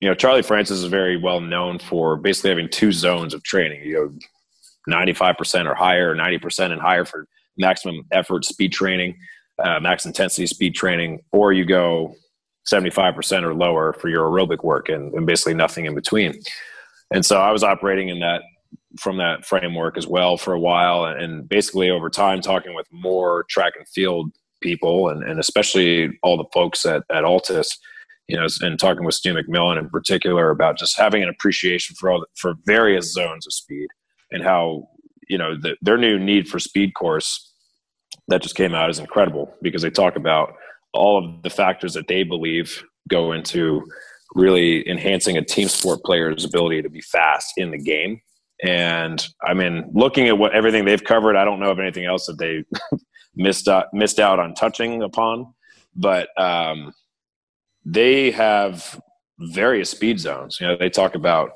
[0.00, 3.82] you know, Charlie Francis is very well known for basically having two zones of training.
[3.82, 4.18] You know,
[4.88, 9.16] 95% or higher, 90% and higher for maximum effort speed training,
[9.62, 12.14] uh, max intensity speed training, or you go
[12.72, 16.34] 75% or lower for your aerobic work and, and basically nothing in between.
[17.12, 18.42] And so I was operating in that
[18.98, 23.44] from that framework as well for a while and basically over time talking with more
[23.48, 27.78] track and field people and, and especially all the folks at, at ALTIS
[28.28, 32.10] you know and talking with stu mcmillan in particular about just having an appreciation for
[32.10, 33.88] all the, for various zones of speed
[34.30, 34.86] and how
[35.32, 37.52] you know the, their new need for speed course
[38.28, 40.54] that just came out is incredible because they talk about
[40.92, 43.84] all of the factors that they believe go into
[44.34, 48.20] really enhancing a team sport player's ability to be fast in the game
[48.62, 52.26] and I mean, looking at what everything they've covered, I don't know of anything else
[52.26, 52.64] that they
[53.34, 55.52] missed out, missed out on touching upon.
[55.96, 56.94] But um,
[57.84, 59.00] they have
[59.38, 60.60] various speed zones.
[60.60, 61.50] You know, they talk about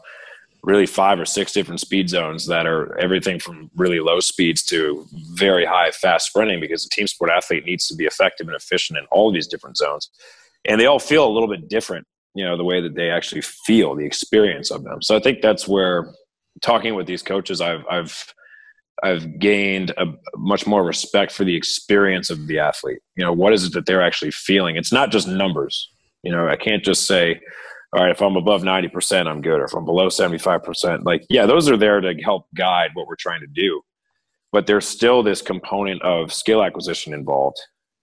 [0.66, 5.07] really five or six different speed zones that are everything from really low speeds to
[5.33, 8.98] very high fast sprinting because a team sport athlete needs to be effective and efficient
[8.98, 10.11] in all these different zones
[10.68, 13.40] and they all feel a little bit different you know the way that they actually
[13.40, 16.12] feel the experience of them so i think that's where
[16.62, 18.35] talking with these coaches, I've I've
[19.02, 22.98] I've gained a much more respect for the experience of the athlete.
[23.14, 24.76] You know, what is it that they're actually feeling?
[24.76, 25.90] It's not just numbers.
[26.22, 27.40] You know, I can't just say,
[27.96, 29.59] all right, if I'm above 90%, I'm good.
[29.59, 33.16] Or if I'm below 75%, like, yeah, those are there to help guide what we're
[33.16, 33.80] trying to do.
[34.52, 37.56] But there's still this component of skill acquisition involved.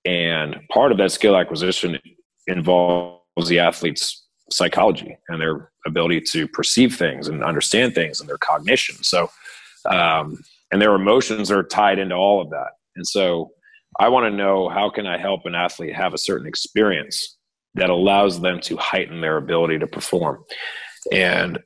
[0.03, 1.99] And part of that skill acquisition
[2.47, 8.39] involves the athlete's psychology and their ability to perceive things and understand things and their
[8.39, 8.95] cognition.
[9.03, 9.29] So,
[9.86, 10.39] um,
[10.71, 12.71] and their emotions are tied into all of that.
[12.95, 13.51] And so,
[13.99, 17.33] I want to know how can I help an athlete have a certain experience
[17.75, 20.43] that allows them to heighten their ability to perform.
[21.12, 21.59] And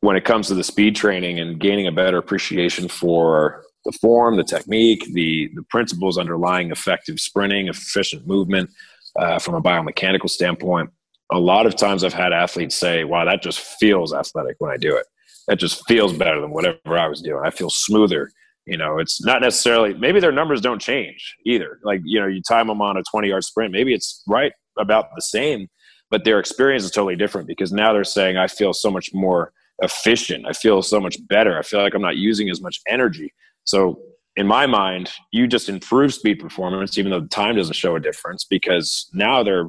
[0.00, 4.36] when it comes to the speed training and gaining a better appreciation for the form,
[4.36, 8.70] the technique, the the principles underlying effective sprinting, efficient movement
[9.18, 10.90] uh, from a biomechanical standpoint,
[11.30, 14.76] a lot of times I've had athletes say, wow, that just feels athletic when I
[14.76, 15.06] do it.
[15.48, 17.42] That just feels better than whatever I was doing.
[17.44, 18.30] I feel smoother.
[18.66, 21.80] You know, it's not necessarily, maybe their numbers don't change either.
[21.82, 25.06] Like, you know, you time them on a 20 yard sprint, maybe it's right about
[25.14, 25.68] the same,
[26.10, 29.52] but their experience is totally different because now they're saying, I feel so much more
[29.82, 30.46] efficient.
[30.46, 31.58] I feel so much better.
[31.58, 33.32] I feel like I'm not using as much energy.
[33.64, 34.00] So,
[34.36, 38.00] in my mind, you just improve speed performance, even though the time doesn't show a
[38.00, 39.68] difference, because now they're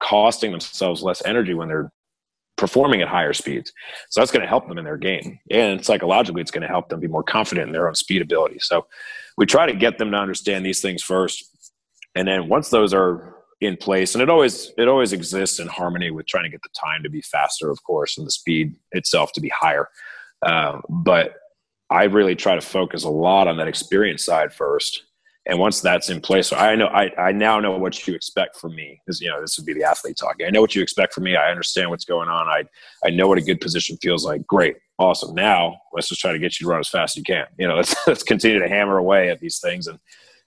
[0.00, 1.90] costing themselves less energy when they're
[2.56, 3.72] performing at higher speeds.
[4.10, 5.38] So that's going to help them in their game.
[5.50, 8.58] And psychologically, it's going to help them be more confident in their own speed ability.
[8.60, 8.86] So
[9.36, 11.44] we try to get them to understand these things first.
[12.14, 16.10] And then once those are in place, and it always it always exists in harmony
[16.10, 19.32] with trying to get the time to be faster, of course, and the speed itself
[19.32, 19.88] to be higher.
[20.42, 21.36] Um, but
[21.90, 25.06] I really try to focus a lot on that experience side first
[25.48, 28.56] and once that's in place, so I know I, I now know what you expect
[28.56, 29.00] from me.
[29.06, 30.44] Is you know this would be the athlete talking.
[30.44, 31.36] I know what you expect from me.
[31.36, 32.48] I understand what's going on.
[32.48, 32.64] I
[33.04, 34.44] I know what a good position feels like.
[34.44, 35.36] Great, awesome.
[35.36, 37.46] Now let's just try to get you to run as fast as you can.
[37.58, 40.00] You know, let's let's continue to hammer away at these things, and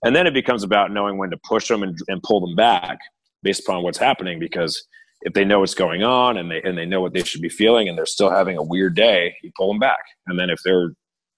[0.03, 2.99] and then it becomes about knowing when to push them and, and pull them back
[3.43, 4.39] based upon what's happening.
[4.39, 4.81] Because
[5.21, 7.49] if they know what's going on and they and they know what they should be
[7.49, 9.99] feeling, and they're still having a weird day, you pull them back.
[10.27, 10.91] And then if they're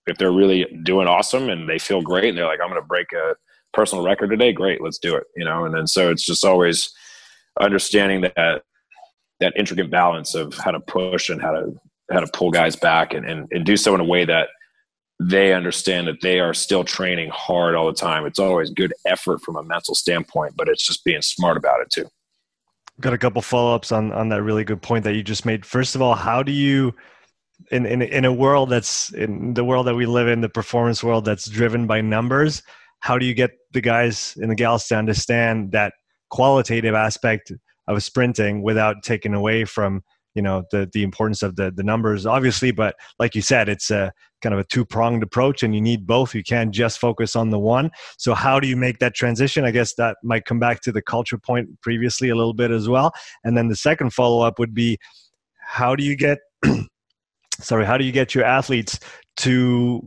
[0.08, 2.88] if they're really doing awesome and they feel great and they're like, I'm going to
[2.88, 3.36] break a
[3.74, 6.92] personal record today great let's do it you know and then so it's just always
[7.60, 8.64] understanding that
[9.40, 11.74] that intricate balance of how to push and how to
[12.12, 14.50] how to pull guys back and, and, and do so in a way that
[15.30, 18.26] they understand that they are still training hard all the time.
[18.26, 21.92] It's always good effort from a mental standpoint, but it's just being smart about it
[21.92, 22.08] too.
[23.00, 25.66] Got a couple follow ups on on that really good point that you just made.
[25.66, 26.94] First of all, how do you
[27.72, 31.04] in, in in a world that's in the world that we live in, the performance
[31.04, 32.64] world that's driven by numbers,
[33.02, 35.94] how do you get the guys and the gals to understand that
[36.30, 37.52] qualitative aspect
[37.88, 40.04] of sprinting without taking away from
[40.34, 43.92] you know the the importance of the the numbers obviously but like you said it's
[43.92, 46.36] a kind of a two pronged approach and you need both.
[46.36, 47.92] You can't just focus on the one.
[48.18, 49.66] So how do you make that transition?
[49.66, 52.90] I guess that might come back to the culture point previously a little bit as
[52.90, 53.12] well.
[53.44, 54.98] And then the second follow up would be
[55.60, 56.40] how do you get
[57.60, 59.00] sorry how do you get your athletes
[59.38, 60.02] to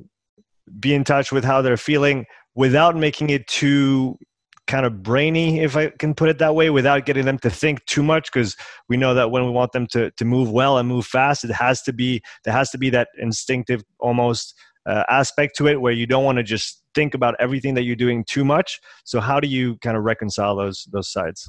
[0.79, 4.19] be in touch with how they're feeling without making it too
[4.67, 7.85] kind of brainy, if I can put it that way, without getting them to think
[7.87, 8.33] too much.
[8.33, 8.57] Because
[8.89, 11.51] we know that when we want them to to move well and move fast, it
[11.53, 14.55] has to be there has to be that instinctive almost
[14.87, 17.97] uh, aspect to it where you don't want to just think about everything that you're
[17.97, 18.81] doing too much.
[19.05, 21.49] So how do you kind of reconcile those those sides?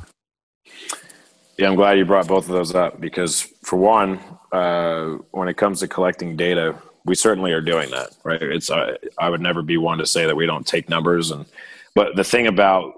[1.58, 4.20] Yeah, I'm glad you brought both of those up because for one,
[4.52, 6.76] uh, when it comes to collecting data,
[7.06, 8.42] we certainly are doing that, right?
[8.42, 11.46] It's uh, I would never be one to say that we don't take numbers and
[11.94, 12.94] but the thing about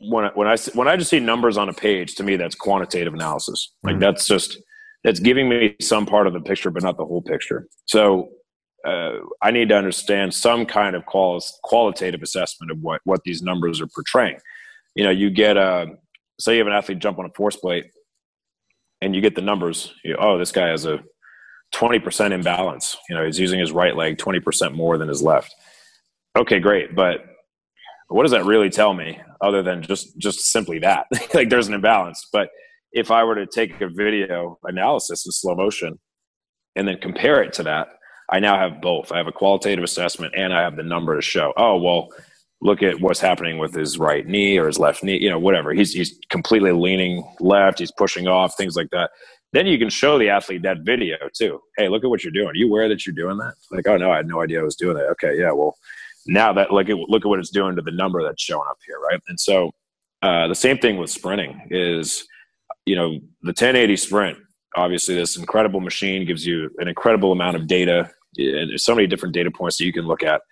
[0.00, 2.54] when I, when I when I just see numbers on a page, to me that's
[2.54, 3.72] quantitative analysis.
[3.82, 4.00] Like mm-hmm.
[4.00, 4.58] that's just
[5.04, 7.66] that's giving me some part of the picture, but not the whole picture.
[7.86, 8.30] So
[8.86, 13.42] uh, I need to understand some kind of qual- qualitative assessment of what what these
[13.42, 14.38] numbers are portraying.
[14.94, 15.86] You know, you get a
[16.40, 17.86] say you have an athlete jump on a force plate,
[19.00, 19.92] and you get the numbers.
[20.04, 21.00] You, oh, this guy has a
[21.72, 22.96] twenty percent imbalance.
[23.08, 25.52] You know, he's using his right leg twenty percent more than his left.
[26.36, 27.24] Okay, great, but
[28.08, 31.06] what does that really tell me other than just just simply that.
[31.34, 32.26] Like there's an imbalance.
[32.32, 32.48] But
[32.92, 35.98] if i were to take a video analysis in slow motion
[36.76, 37.88] and then compare it to that
[38.30, 39.12] i now have both.
[39.12, 42.08] I have a qualitative assessment and i have the number to show oh well
[42.60, 45.72] look at what's happening with his right knee or his left knee you know whatever.
[45.72, 47.78] He's he's completely leaning left.
[47.78, 49.10] He's pushing off things like that.
[49.52, 51.60] Then you can show the athlete that video too.
[51.76, 52.48] Hey look at what you're doing.
[52.48, 53.54] Are you aware that you're doing that?
[53.70, 55.08] Like oh no i had no idea i was doing that.
[55.10, 55.76] Okay yeah well
[56.28, 58.78] now that look at look at what it's doing to the number that's showing up
[58.86, 59.20] here, right?
[59.28, 59.72] And so
[60.22, 62.26] uh, the same thing with sprinting is,
[62.86, 63.12] you know,
[63.42, 64.38] the 1080 sprint.
[64.76, 68.10] Obviously, this incredible machine gives you an incredible amount of data.
[68.36, 70.42] And there's so many different data points that you can look at.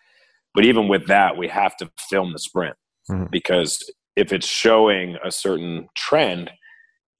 [0.54, 2.76] But even with that, we have to film the sprint
[3.10, 3.26] mm-hmm.
[3.30, 6.50] because if it's showing a certain trend,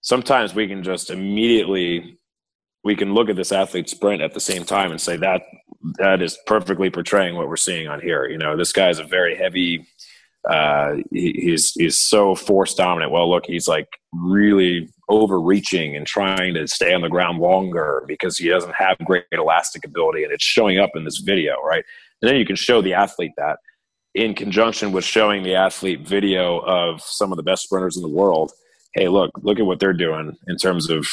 [0.01, 2.19] sometimes we can just immediately
[2.85, 5.43] we can look at this athlete sprint at the same time and say that
[5.99, 8.27] that is perfectly portraying what we're seeing on here.
[8.27, 9.87] You know, this guy is a very heavy.
[10.49, 13.13] Uh, he, he's he's so force dominant.
[13.13, 18.39] Well, look, he's like really overreaching and trying to stay on the ground longer because
[18.39, 21.85] he doesn't have great elastic ability, and it's showing up in this video, right?
[22.23, 23.59] And then you can show the athlete that
[24.17, 28.09] in conjunction with showing the athlete video of some of the best sprinters in the
[28.09, 28.51] world.
[28.95, 31.07] Hey, look, look at what they're doing in terms of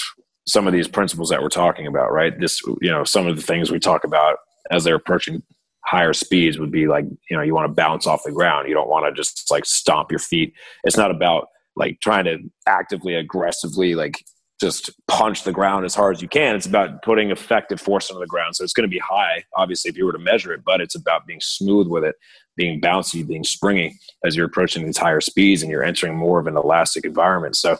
[0.47, 2.39] some of these principles that we're talking about, right?
[2.39, 4.37] This, you know, some of the things we talk about
[4.71, 5.43] as they're approaching
[5.85, 8.67] higher speeds would be like, you know, you want to bounce off the ground.
[8.67, 10.53] You don't want to just like stomp your feet.
[10.83, 14.23] It's not about like trying to actively, aggressively, like
[14.61, 16.55] just punch the ground as hard as you can.
[16.55, 18.55] It's about putting effective force into the ground.
[18.55, 20.95] So it's going to be high, obviously, if you were to measure it, but it's
[20.95, 22.15] about being smooth with it,
[22.55, 26.47] being bouncy, being springy as you're approaching these higher speeds and you're entering more of
[26.47, 27.57] an elastic environment.
[27.57, 27.77] So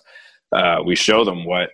[0.51, 1.69] uh, we show them what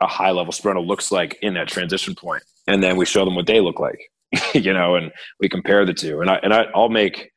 [0.00, 3.34] a high level sprinter looks like in that transition point, and then we show them
[3.34, 4.10] what they look like,
[4.54, 6.20] you know, and we compare the two.
[6.20, 7.30] And I and I, I'll make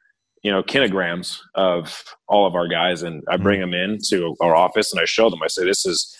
[0.43, 3.71] you know kinograms of all of our guys, and I bring mm-hmm.
[3.71, 5.41] them in to our office, and I show them.
[5.43, 6.15] I say, "This is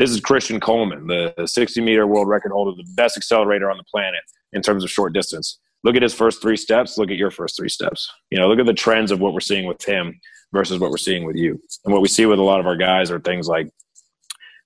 [0.00, 3.76] this is Christian Coleman, the, the 60 meter world record holder, the best accelerator on
[3.76, 5.58] the planet in terms of short distance.
[5.84, 6.96] Look at his first three steps.
[6.96, 8.10] Look at your first three steps.
[8.30, 10.18] You know, look at the trends of what we're seeing with him
[10.52, 11.60] versus what we're seeing with you.
[11.84, 13.68] And what we see with a lot of our guys are things like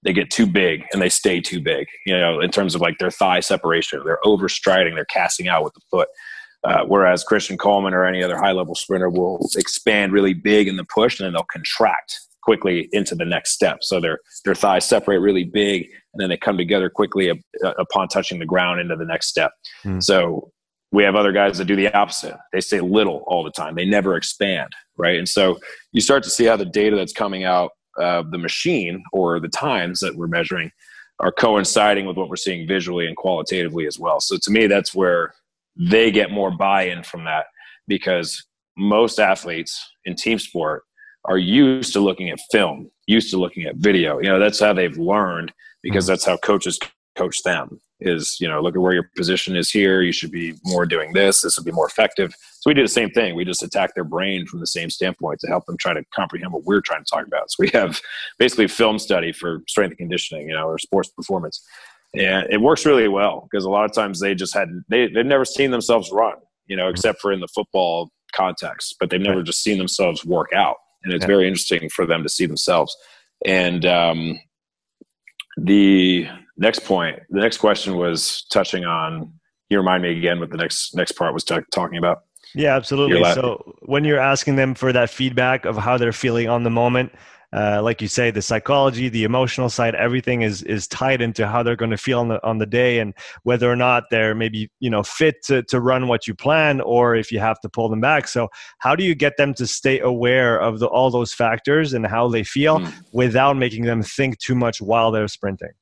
[0.04, 2.98] they get too big and they stay too big, you know, in terms of like
[2.98, 4.00] their thigh separation.
[4.04, 6.08] They're overstriding, they're casting out with the foot.
[6.62, 10.76] Uh, whereas Christian Coleman or any other high level sprinter will expand really big in
[10.76, 13.78] the push and then they'll contract quickly into the next step.
[13.82, 17.42] So their their thighs separate really big and then they come together quickly
[17.78, 19.52] upon touching the ground into the next step.
[19.84, 20.02] Mm.
[20.02, 20.50] So
[20.92, 22.36] we have other guys that do the opposite.
[22.52, 23.74] They stay little all the time.
[23.74, 25.18] They never expand, right?
[25.18, 25.58] And so
[25.92, 29.48] you start to see how the data that's coming out uh, the machine or the
[29.48, 30.70] times that we're measuring
[31.20, 34.20] are coinciding with what we're seeing visually and qualitatively as well.
[34.20, 35.32] So to me, that's where
[35.76, 37.46] they get more buy-in from that
[37.86, 38.44] because
[38.76, 40.82] most athletes in team sport
[41.24, 44.18] are used to looking at film, used to looking at video.
[44.18, 46.12] You know, that's how they've learned because mm-hmm.
[46.12, 46.78] that's how coaches
[47.16, 50.02] coach them is, you know, look at where your position is here.
[50.02, 51.40] You should be more doing this.
[51.40, 52.34] This would be more effective.
[52.60, 53.34] So we do the same thing.
[53.34, 56.52] We just attack their brain from the same standpoint to help them try to comprehend
[56.52, 57.50] what we're trying to talk about.
[57.50, 58.00] So we have
[58.38, 61.64] basically film study for strength and conditioning, you know, or sports performance.
[62.14, 65.26] And it works really well because a lot of times they just had, they, they've
[65.26, 66.36] never seen themselves run,
[66.66, 70.52] you know, except for in the football context, but they've never just seen themselves work
[70.54, 70.76] out.
[71.02, 72.96] And it's very interesting for them to see themselves.
[73.44, 74.40] And um,
[75.56, 79.32] the next point, the next question was touching on.
[79.70, 82.24] You remind me again what the next next part was t- talking about.
[82.54, 83.22] Yeah, absolutely.
[83.34, 87.12] So when you're asking them for that feedback of how they're feeling on the moment,
[87.54, 91.62] uh, like you say, the psychology, the emotional side, everything is is tied into how
[91.62, 94.70] they're going to feel on the on the day and whether or not they're maybe
[94.80, 97.88] you know fit to to run what you plan or if you have to pull
[97.88, 98.26] them back.
[98.26, 98.48] So
[98.78, 102.28] how do you get them to stay aware of the, all those factors and how
[102.28, 102.92] they feel mm.
[103.12, 105.72] without making them think too much while they're sprinting?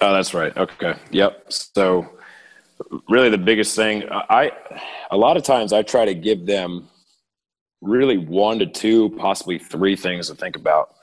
[0.00, 0.56] Oh, that's right.
[0.56, 0.94] Okay.
[1.10, 1.52] Yep.
[1.52, 2.08] So
[3.08, 4.50] really the biggest thing I
[5.10, 6.88] a lot of times I try to give them
[7.80, 10.94] really one to two, possibly three things to think about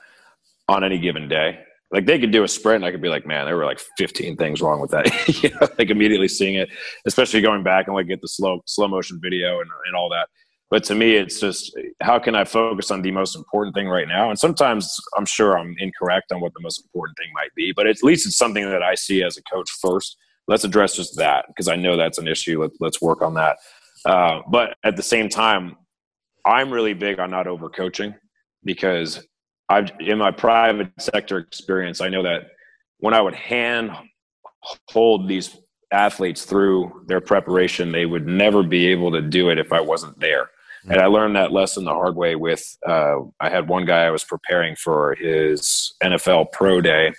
[0.68, 1.60] on any given day.
[1.90, 3.80] Like they could do a sprint, and I could be like, man, there were like
[3.98, 5.06] 15 things wrong with that.
[5.42, 6.68] you know, like immediately seeing it,
[7.04, 10.28] especially going back and like get the slow slow motion video and, and all that.
[10.70, 14.06] But to me, it's just how can I focus on the most important thing right
[14.06, 14.30] now?
[14.30, 17.88] And sometimes I'm sure I'm incorrect on what the most important thing might be, but
[17.88, 20.16] at least it's something that I see as a coach first.
[20.46, 22.62] Let's address just that because I know that's an issue.
[22.62, 23.58] Let, let's work on that.
[24.04, 25.76] Uh, but at the same time,
[26.46, 28.14] I'm really big on not overcoaching
[28.64, 29.26] because
[29.68, 32.48] I've in my private sector experience, I know that
[32.98, 33.92] when I would hand
[34.88, 35.56] hold these
[35.92, 40.18] athletes through their preparation, they would never be able to do it if I wasn't
[40.20, 40.48] there.
[40.82, 40.92] Mm-hmm.
[40.92, 44.10] And I learned that lesson the hard way with uh, I had one guy I
[44.10, 47.12] was preparing for his NFL pro day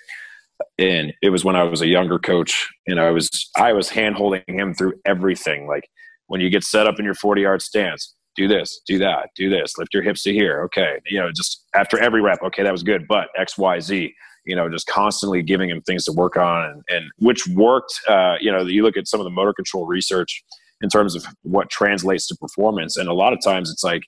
[0.77, 4.15] and it was when I was a younger coach and I was I was hand
[4.15, 5.89] holding him through everything like
[6.27, 9.49] when you get set up in your 40 yard stance do this, do that, do
[9.49, 10.61] this, lift your hips to here.
[10.63, 10.99] Okay.
[11.05, 14.13] You know, just after every rep, okay, that was good, but X, Y, Z,
[14.45, 17.93] you know, just constantly giving him things to work on and, and which worked.
[18.07, 20.43] Uh, you know, you look at some of the motor control research
[20.81, 22.97] in terms of what translates to performance.
[22.97, 24.03] And a lot of times it's like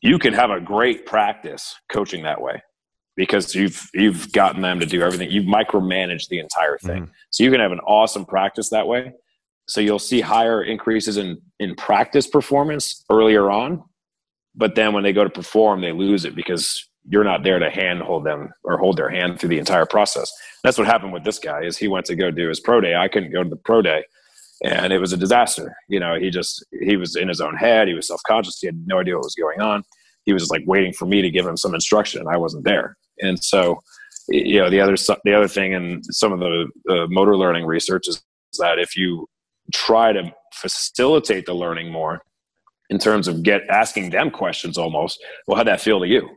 [0.00, 2.62] you can have a great practice coaching that way
[3.16, 5.30] because you've you've gotten them to do everything.
[5.30, 7.02] You've micromanaged the entire thing.
[7.02, 7.12] Mm-hmm.
[7.30, 9.12] So you can have an awesome practice that way
[9.68, 13.84] so you'll see higher increases in in practice performance earlier on,
[14.54, 17.70] but then when they go to perform, they lose it because you're not there to
[17.70, 20.30] hand hold them or hold their hand through the entire process.
[20.64, 21.62] That's what happened with this guy.
[21.62, 22.96] Is he went to go do his pro day.
[22.96, 24.04] I couldn't go to the pro day,
[24.64, 25.76] and it was a disaster.
[25.88, 27.88] You know, he just he was in his own head.
[27.88, 28.58] He was self conscious.
[28.60, 29.82] He had no idea what was going on.
[30.24, 32.26] He was like waiting for me to give him some instruction.
[32.28, 33.80] I wasn't there, and so
[34.28, 38.08] you know the other the other thing in some of the, the motor learning research
[38.08, 38.22] is
[38.58, 39.26] that if you
[39.72, 42.20] try to facilitate the learning more
[42.90, 46.28] in terms of get asking them questions almost well how'd that feel to you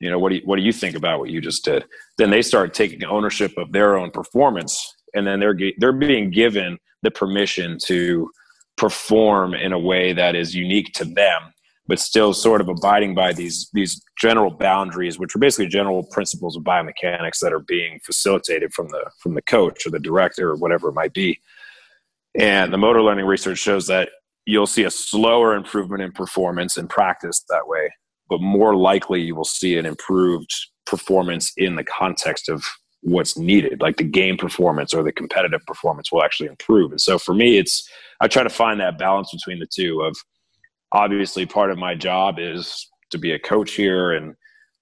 [0.00, 1.84] you know what do you, what do you think about what you just did
[2.18, 6.78] then they start taking ownership of their own performance and then they're they're being given
[7.02, 8.30] the permission to
[8.76, 11.52] perform in a way that is unique to them
[11.88, 16.56] but still sort of abiding by these these general boundaries which are basically general principles
[16.56, 20.56] of biomechanics that are being facilitated from the from the coach or the director or
[20.56, 21.40] whatever it might be.
[22.38, 24.10] And the motor learning research shows that
[24.44, 27.90] you'll see a slower improvement in performance in practice that way,
[28.28, 30.50] but more likely you will see an improved
[30.86, 32.64] performance in the context of
[33.02, 37.16] what's needed like the game performance or the competitive performance will actually improve and so
[37.16, 37.88] for me it's
[38.20, 40.16] i try to find that balance between the two of
[40.92, 44.34] obviously part of my job is to be a coach here and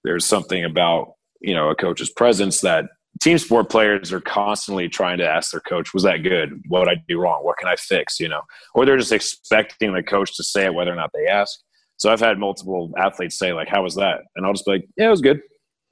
[0.03, 2.85] there's something about you know a coach's presence that
[3.21, 6.61] team sport players are constantly trying to ask their coach, was that good?
[6.67, 7.43] What did I do wrong?
[7.43, 8.19] What can I fix?
[8.19, 8.41] You know,
[8.73, 11.59] or they're just expecting the coach to say it whether or not they ask.
[11.97, 14.19] So I've had multiple athletes say like, how was that?
[14.35, 15.41] And I'll just be like, yeah, it was good.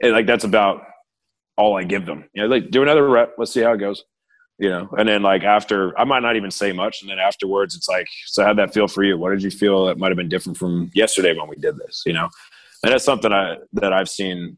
[0.01, 0.84] And like, that's about
[1.57, 2.25] all I give them.
[2.33, 3.35] You know, like do another rep.
[3.37, 4.03] Let's see how it goes.
[4.57, 7.01] You know, and then like after, I might not even say much.
[7.01, 9.17] And then afterwards, it's like, so how'd that feel for you?
[9.17, 12.03] What did you feel that might have been different from yesterday when we did this?
[12.05, 12.29] You know,
[12.81, 14.57] and that's something I, that I've seen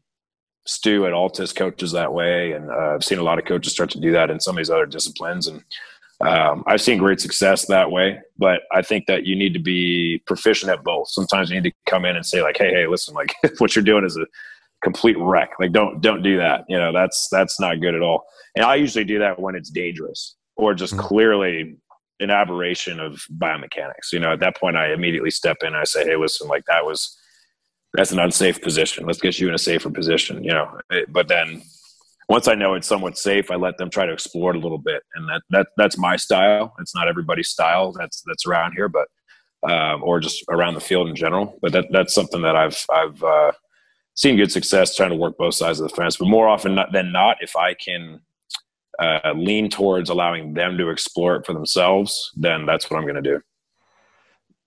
[0.68, 3.90] Stu at ALTIS coaches that way, and uh, I've seen a lot of coaches start
[3.90, 5.64] to do that in some of these other disciplines, and
[6.20, 8.20] um, I've seen great success that way.
[8.36, 11.08] But I think that you need to be proficient at both.
[11.08, 13.84] Sometimes you need to come in and say like, "Hey, hey, listen, like what you're
[13.84, 14.26] doing is a
[14.82, 15.50] complete wreck.
[15.58, 16.64] Like, don't don't do that.
[16.68, 18.24] You know, that's that's not good at all."
[18.56, 21.06] And I usually do that when it's dangerous or just mm-hmm.
[21.06, 21.76] clearly
[22.20, 24.12] an aberration of biomechanics.
[24.12, 26.64] You know, at that point, I immediately step in and I say, "Hey, listen, like
[26.66, 27.16] that was
[27.94, 29.06] that's an unsafe position.
[29.06, 31.62] Let's get you in a safer position." You know, but then
[32.28, 34.78] once I know it's somewhat safe, I let them try to explore it a little
[34.78, 36.74] bit, and that that that's my style.
[36.78, 39.08] It's not everybody's style that's that's around here, but
[39.68, 41.58] um, or just around the field in general.
[41.62, 43.52] But that that's something that I've I've uh,
[44.18, 46.16] seen good success trying to work both sides of the fence.
[46.16, 48.20] But more often than not, if I can
[48.98, 53.22] uh, lean towards allowing them to explore it for themselves, then that's what I'm going
[53.22, 53.40] to do.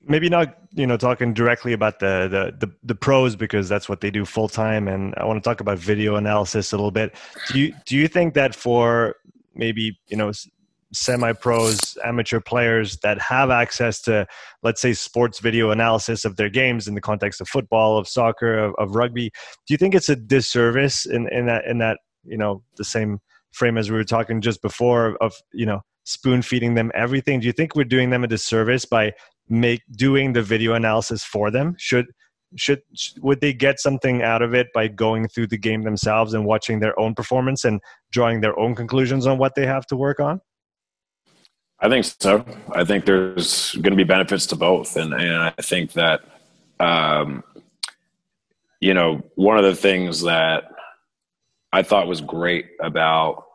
[0.04, 4.00] Maybe not, you know, talking directly about the, the the the, pros because that's what
[4.02, 7.14] they do full time, and I want to talk about video analysis a little bit.
[7.50, 9.18] Do you do you think that for
[9.54, 10.32] maybe you know
[10.94, 14.28] semi pros, amateur players that have access to,
[14.64, 18.58] let's say, sports video analysis of their games in the context of football, of soccer,
[18.58, 19.30] of, of, rugby.
[19.68, 23.20] Do you think it's a disservice in, in that in that you know the same
[23.52, 27.40] frame as we were talking just before of you know spoon feeding them everything?
[27.40, 29.14] Do you think we're doing them a disservice by
[29.50, 31.76] make doing the video analysis for them?
[31.78, 32.08] Should
[32.58, 32.82] should
[33.22, 36.82] would they get something out of it by going through the game themselves and watching
[36.82, 37.80] their own performance and
[38.12, 40.42] drawing their own conclusions on what they have to work on
[41.82, 42.46] i think so.
[42.74, 46.22] I think there's going to be benefits to both and and i think that
[46.80, 47.44] um
[48.80, 50.64] you know one of the things that
[51.74, 53.46] I thought was great about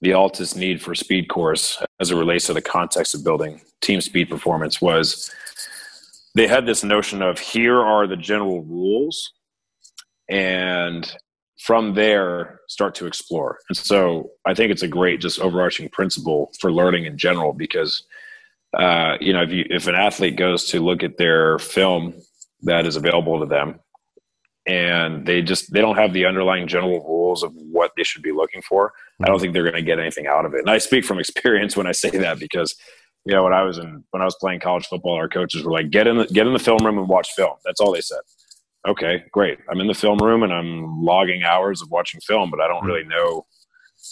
[0.00, 4.00] the ALTIS need for speed course as it relates to the context of building team
[4.00, 5.32] speed performance was
[6.34, 9.32] they had this notion of here are the general rules
[10.28, 11.14] and
[11.60, 13.58] from there start to explore.
[13.68, 18.02] And so i think it's a great just overarching principle for learning in general because
[18.78, 22.14] uh, you know if you if an athlete goes to look at their film
[22.62, 23.80] that is available to them
[24.66, 28.32] and they just they don't have the underlying general rules of what they should be
[28.32, 28.92] looking for
[29.22, 30.60] i don't think they're going to get anything out of it.
[30.60, 32.76] And i speak from experience when i say that because
[33.24, 35.72] you know when i was in when i was playing college football our coaches were
[35.72, 37.56] like get in the get in the film room and watch film.
[37.64, 38.20] That's all they said
[38.88, 42.60] okay great i'm in the film room and i'm logging hours of watching film but
[42.60, 43.44] i don't really know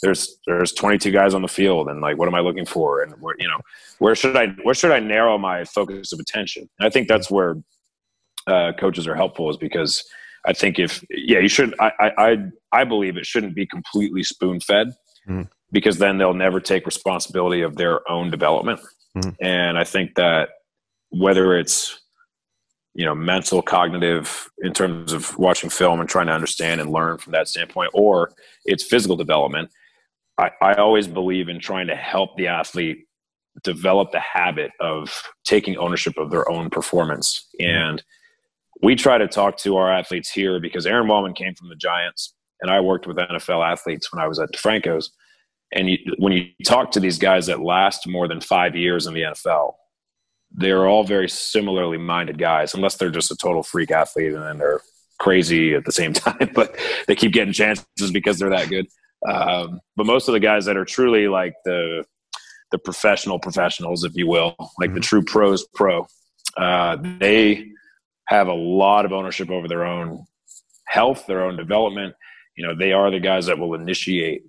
[0.02, 3.12] there's there's 22 guys on the field and like what am i looking for and
[3.20, 3.58] where you know
[3.98, 7.30] where should i where should i narrow my focus of attention and i think that's
[7.30, 7.56] where
[8.46, 10.08] uh, coaches are helpful is because
[10.46, 11.74] I think if yeah, you should.
[11.78, 12.36] I I
[12.72, 14.88] I believe it shouldn't be completely spoon fed
[15.28, 15.42] mm-hmm.
[15.72, 18.80] because then they'll never take responsibility of their own development.
[19.16, 19.30] Mm-hmm.
[19.40, 20.50] And I think that
[21.10, 22.00] whether it's
[22.98, 27.16] you know mental cognitive in terms of watching film and trying to understand and learn
[27.18, 28.32] from that standpoint or
[28.64, 29.70] it's physical development
[30.36, 33.06] I, I always believe in trying to help the athlete
[33.64, 38.02] develop the habit of taking ownership of their own performance and
[38.82, 42.34] we try to talk to our athletes here because Aaron Wellman came from the Giants,
[42.60, 45.10] and I worked with NFL athletes when I was at DeFranco's.
[45.72, 49.14] And you, when you talk to these guys that last more than five years in
[49.14, 49.74] the NFL,
[50.52, 54.58] they're all very similarly minded guys, unless they're just a total freak athlete and then
[54.58, 54.80] they're
[55.18, 56.76] crazy at the same time, but
[57.06, 58.86] they keep getting chances because they're that good.
[59.28, 62.04] Um, but most of the guys that are truly like the
[62.70, 65.00] the professional professionals, if you will, like the mm-hmm.
[65.00, 66.06] true pros pro,
[66.58, 67.70] uh, they
[68.26, 70.26] have a lot of ownership over their own
[70.86, 72.14] health, their own development.
[72.56, 74.42] You know, they are the guys that will initiate.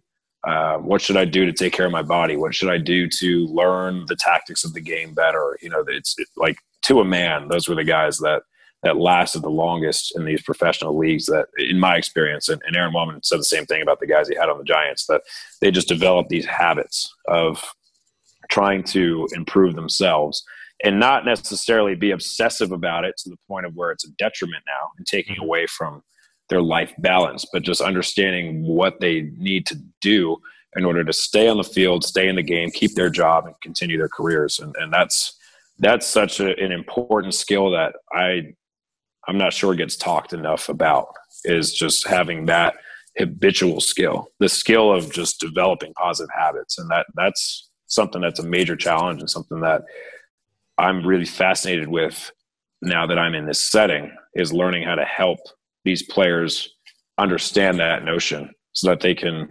[0.48, 2.38] Uh, what should I do to take care of my body?
[2.38, 5.58] What should I do to learn the tactics of the game better?
[5.62, 8.44] You know, it's it, like to a man, those were the guys that
[8.84, 11.26] that lasted the longest in these professional leagues.
[11.26, 14.30] That, in my experience, and, and Aaron Wellman said the same thing about the guys
[14.30, 15.06] he had on the Giants.
[15.08, 15.24] That
[15.60, 17.62] they just developed these habits of
[18.50, 20.44] trying to improve themselves
[20.84, 24.64] and not necessarily be obsessive about it to the point of where it's a detriment
[24.66, 25.44] now and taking mm-hmm.
[25.44, 26.02] away from
[26.50, 30.38] their life balance, but just understanding what they need to do
[30.76, 33.56] in order to stay on the field, stay in the game, keep their job, and
[33.62, 34.60] continue their careers.
[34.60, 35.36] And, and that's
[35.80, 38.54] that's such a, an important skill that I
[39.28, 41.08] I'm not sure gets talked enough about.
[41.45, 42.76] Is just having that
[43.18, 48.45] habitual skill, the skill of just developing positive habits, and that that's something that's a
[48.45, 49.84] major challenge and something that
[50.78, 52.32] I'm really fascinated with
[52.82, 55.39] now that I'm in this setting is learning how to help
[55.86, 56.70] these players
[57.18, 59.50] understand that notion so that they can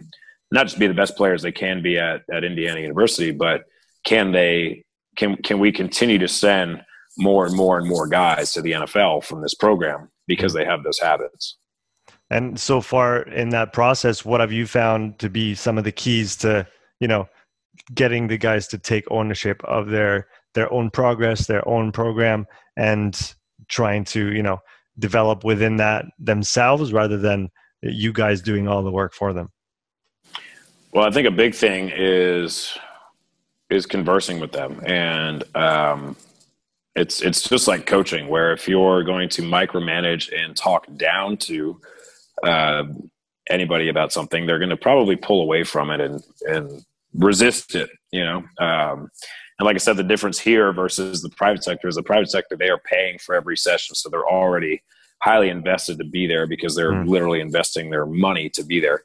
[0.51, 3.65] not just be the best players they can be at, at Indiana University, but
[4.05, 4.85] can they
[5.17, 6.81] can can we continue to send
[7.19, 10.85] more and more and more guys to the NFL from this program because they have
[10.85, 11.57] those habits.
[12.31, 15.93] And so far in that process, what have you found to be some of the
[15.93, 16.67] keys to,
[17.01, 17.29] you know,
[17.95, 23.35] getting the guys to take ownership of their their own progress, their own program, and
[23.69, 24.59] trying to you know
[24.99, 27.51] develop within that themselves rather than
[27.83, 29.51] you guys doing all the work for them.
[30.93, 32.77] Well, I think a big thing is
[33.71, 36.17] is conversing with them, and um,
[36.97, 41.81] it's it's just like coaching, where if you're going to micromanage and talk down to
[42.43, 42.85] uh,
[43.51, 46.85] anybody about something, they're going to probably pull away from it and and
[47.15, 47.91] resist it.
[48.11, 49.11] You know, um,
[49.59, 52.57] and like I said, the difference here versus the private sector is the private sector
[52.57, 54.83] they are paying for every session, so they're already
[55.21, 57.09] highly invested to be there because they're mm.
[57.09, 59.03] literally investing their money to be there.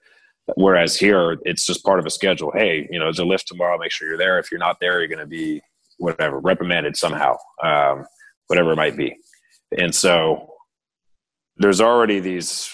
[0.55, 2.51] Whereas here, it's just part of a schedule.
[2.51, 3.77] Hey, you know, there's a lift tomorrow.
[3.77, 4.39] Make sure you're there.
[4.39, 5.61] If you're not there, you're going to be
[5.97, 8.05] whatever reprimanded somehow, um,
[8.47, 9.15] whatever it might be.
[9.77, 10.53] And so
[11.57, 12.69] there's already these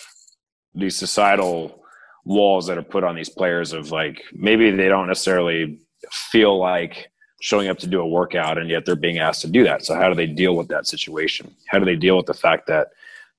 [0.76, 1.84] these societal
[2.26, 5.80] walls that are put on these players of like maybe they don't necessarily
[6.12, 7.12] feel like
[7.42, 9.86] showing up to do a workout and yet they're being asked to do that.
[9.86, 11.56] So how do they deal with that situation?
[11.68, 12.90] How do they deal with the fact that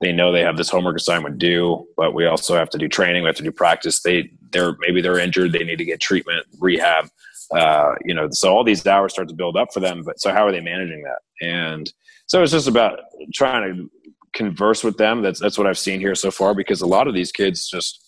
[0.00, 3.22] they know they have this homework assignment due, but we also have to do training.
[3.22, 4.00] We have to do practice.
[4.00, 5.52] They they're maybe they're injured.
[5.52, 7.08] They need to get treatment, rehab.
[7.54, 10.02] Uh, you know, so all these hours start to build up for them.
[10.02, 11.46] But so how are they managing that?
[11.46, 11.92] And
[12.26, 13.00] so it's just about
[13.34, 13.90] trying to
[14.32, 15.20] converse with them.
[15.20, 16.54] That's that's what I've seen here so far.
[16.54, 18.00] Because a lot of these kids just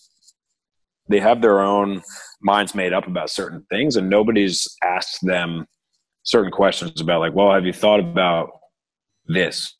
[1.09, 2.01] they have their own
[2.41, 5.67] minds made up about certain things, and nobody's asked them
[6.23, 8.51] certain questions about like, well, have you thought about
[9.25, 9.75] this?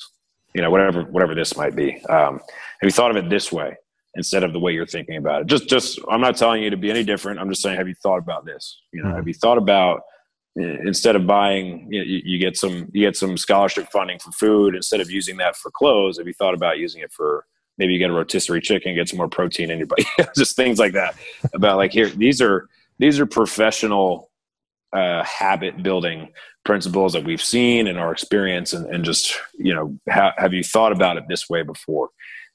[0.53, 2.03] you know whatever whatever this might be.
[2.05, 3.75] Um, have you thought of it this way
[4.15, 5.47] instead of the way you're thinking about it?
[5.47, 7.39] Just just i'm not telling you to be any different.
[7.39, 8.81] I'm just saying have you thought about this?
[8.91, 9.17] You know mm-hmm.
[9.17, 10.01] have you thought about
[10.55, 14.31] instead of buying you, know, you, you, get some you get some scholarship funding for
[14.31, 17.47] food instead of using that for clothes have you thought about using it for
[17.79, 20.05] maybe you get a rotisserie chicken get some more protein in your body?
[20.35, 21.15] Just things like that
[21.53, 22.69] about like here these are
[22.99, 24.29] these are professional
[24.93, 26.31] uh, habit building
[26.65, 30.63] principles that we've seen in our experience and, and just you know ha- have you
[30.63, 32.09] thought about it this way before?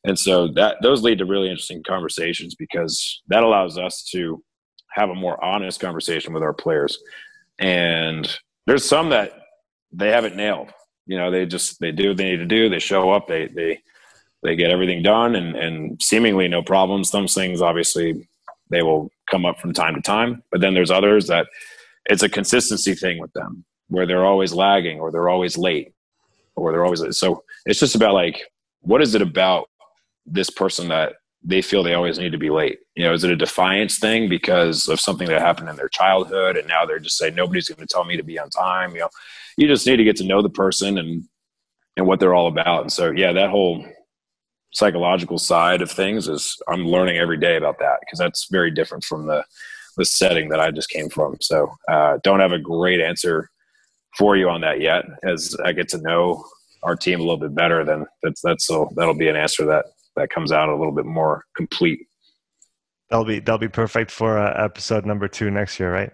[0.04, 4.42] And so that those lead to really interesting conversations because that allows us to
[4.90, 6.98] have a more honest conversation with our players.
[7.58, 9.32] And there's some that
[9.92, 10.72] they haven't nailed
[11.08, 13.48] you know they just they do what they need to do they show up they
[13.48, 13.80] they
[14.44, 17.10] they get everything done and and seemingly no problems.
[17.10, 18.28] Some things obviously
[18.70, 21.48] they will come up from time to time but then there's others that
[22.06, 25.92] it's a consistency thing with them where they're always lagging or they're always late
[26.56, 28.42] or they're always so it's just about like
[28.80, 29.68] what is it about
[30.26, 32.78] this person that they feel they always need to be late?
[32.96, 36.56] You know is it a defiance thing because of something that happened in their childhood
[36.56, 39.00] and now they're just saying nobody's going to tell me to be on time you
[39.00, 39.08] know?
[39.56, 41.24] You just need to get to know the person and
[41.96, 42.82] and what they're all about.
[42.82, 43.84] And so yeah that whole
[44.72, 49.02] psychological side of things is i'm learning every day about that because that's very different
[49.02, 49.42] from the
[49.98, 53.50] the setting that i just came from so uh, don't have a great answer
[54.16, 55.04] for you on that yet.
[55.22, 56.44] As I get to know
[56.82, 59.86] our team a little bit better, then that's that's so that'll be an answer that
[60.16, 62.06] that comes out a little bit more complete.
[63.10, 66.12] That'll be that'll be perfect for uh, episode number two next year, right?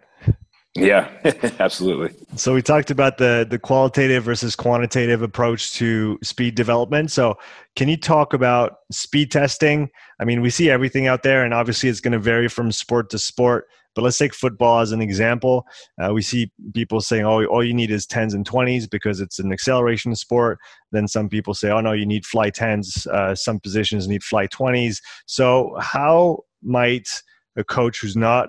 [0.77, 1.09] Yeah,
[1.61, 2.17] absolutely.
[2.37, 7.13] So we talked about the the qualitative versus quantitative approach to speed development.
[7.13, 7.39] So
[7.77, 9.89] can you talk about speed testing?
[10.19, 13.09] I mean, we see everything out there, and obviously it's going to vary from sport
[13.11, 13.67] to sport.
[13.95, 15.65] But let's take football as an example.
[16.03, 19.39] Uh, we see people saying, "Oh, all you need is tens and twenties because it's
[19.39, 20.59] an acceleration sport."
[20.91, 23.07] Then some people say, "Oh no, you need fly tens.
[23.07, 25.01] Uh, some positions need fly twenties.
[25.27, 27.23] So how might
[27.57, 28.49] a coach who's not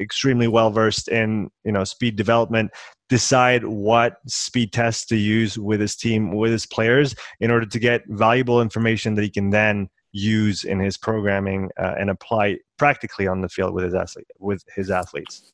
[0.00, 2.70] extremely well versed in you know speed development
[3.08, 7.78] decide what speed tests to use with his team with his players in order to
[7.78, 13.26] get valuable information that he can then use in his programming uh, and apply practically
[13.26, 15.52] on the field with his athlete, with his athletes.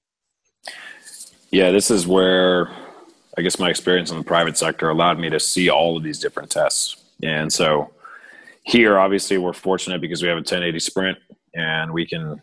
[1.50, 2.70] Yeah, this is where
[3.36, 6.18] I guess my experience in the private sector allowed me to see all of these
[6.18, 6.96] different tests.
[7.22, 7.90] And so
[8.62, 11.18] here, obviously, we're fortunate because we have a 1080 sprint
[11.54, 12.42] and we can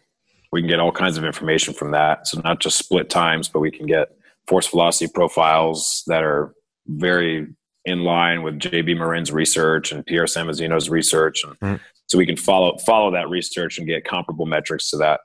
[0.51, 2.27] we can get all kinds of information from that.
[2.27, 4.09] So not just split times, but we can get
[4.47, 6.53] force velocity profiles that are
[6.87, 7.47] very
[7.85, 12.37] in line with JB Morin's research and Pierre Samozino's research, and mm so we can
[12.37, 15.19] follow follow that research and get comparable metrics to that.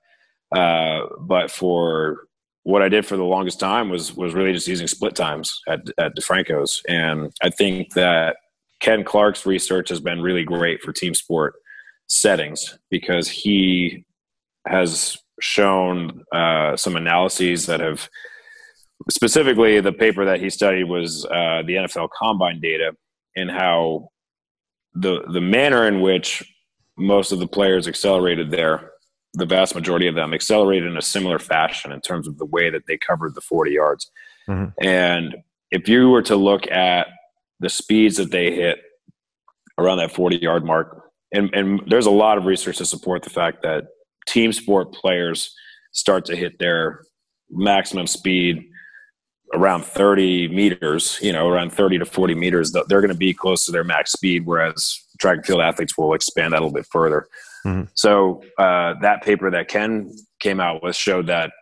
[0.53, 2.27] Uh, but for
[2.64, 5.81] what I did for the longest time was was really just using split times at
[5.99, 8.37] at DeFranco's, and I think that
[8.81, 11.55] Ken Clark's research has been really great for team sport
[12.09, 14.05] settings because he
[14.67, 18.09] has shown uh, some analyses that have
[19.11, 22.93] specifically the paper that he studied was uh, the NFL combine data
[23.37, 24.09] and how
[24.95, 26.43] the the manner in which
[26.97, 28.91] most of the players accelerated there
[29.35, 32.69] the vast majority of them accelerated in a similar fashion in terms of the way
[32.69, 34.11] that they covered the 40 yards
[34.49, 34.71] mm-hmm.
[34.87, 35.37] and
[35.71, 37.09] if you were to look at
[37.61, 38.79] the speeds that they hit
[39.79, 41.03] around that 40 yard mark
[41.33, 43.85] and, and there's a lot of research to support the fact that
[44.27, 45.55] team sport players
[45.93, 47.03] start to hit their
[47.51, 48.64] maximum speed
[49.55, 53.66] around 30 meters, you know, around 30 to 40 meters, they're going to be close
[53.66, 56.87] to their max speed, whereas track and field athletes will expand that a little bit
[56.91, 57.27] further.
[57.66, 57.85] Mm-hmm.
[57.95, 60.11] So uh, that paper that Ken
[60.41, 61.53] came out with showed that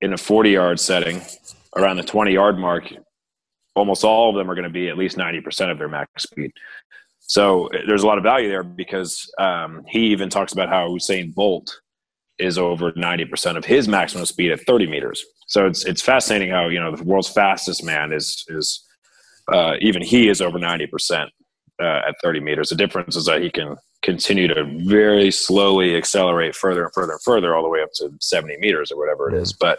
[0.00, 1.22] in a 40 yard setting,
[1.76, 2.92] around the 20 yard mark,
[3.76, 6.50] almost all of them are going to be at least 90% of their max speed.
[7.20, 11.34] So there's a lot of value there because um, he even talks about how Usain
[11.34, 11.80] Bolt
[12.38, 15.24] is over 90% of his maximum speed at 30 meters.
[15.46, 18.84] So it's it's fascinating how you know the world's fastest man is is
[19.52, 21.26] uh, even he is over 90%
[21.80, 22.68] uh, at 30 meters.
[22.68, 27.22] The difference is that he can continue to very slowly accelerate further and further and
[27.22, 29.52] further all the way up to 70 meters or whatever it is.
[29.52, 29.78] But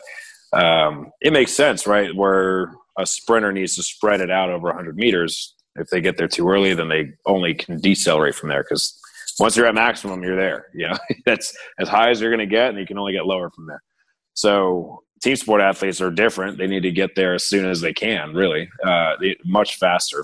[0.54, 2.14] um, it makes sense, right?
[2.16, 5.56] Where a sprinter needs to spread it out over 100 meters.
[5.76, 8.99] If they get there too early, then they only can decelerate from there because
[9.40, 10.68] once you're at maximum, you're there.
[10.74, 13.26] You know, that's as high as you're going to get, and you can only get
[13.26, 13.82] lower from there.
[14.34, 16.58] So team sport athletes are different.
[16.58, 19.16] They need to get there as soon as they can, really, uh,
[19.46, 20.24] much faster,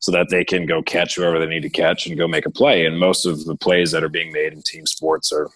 [0.00, 2.50] so that they can go catch whoever they need to catch and go make a
[2.50, 2.84] play.
[2.84, 5.48] And most of the plays that are being made in team sports are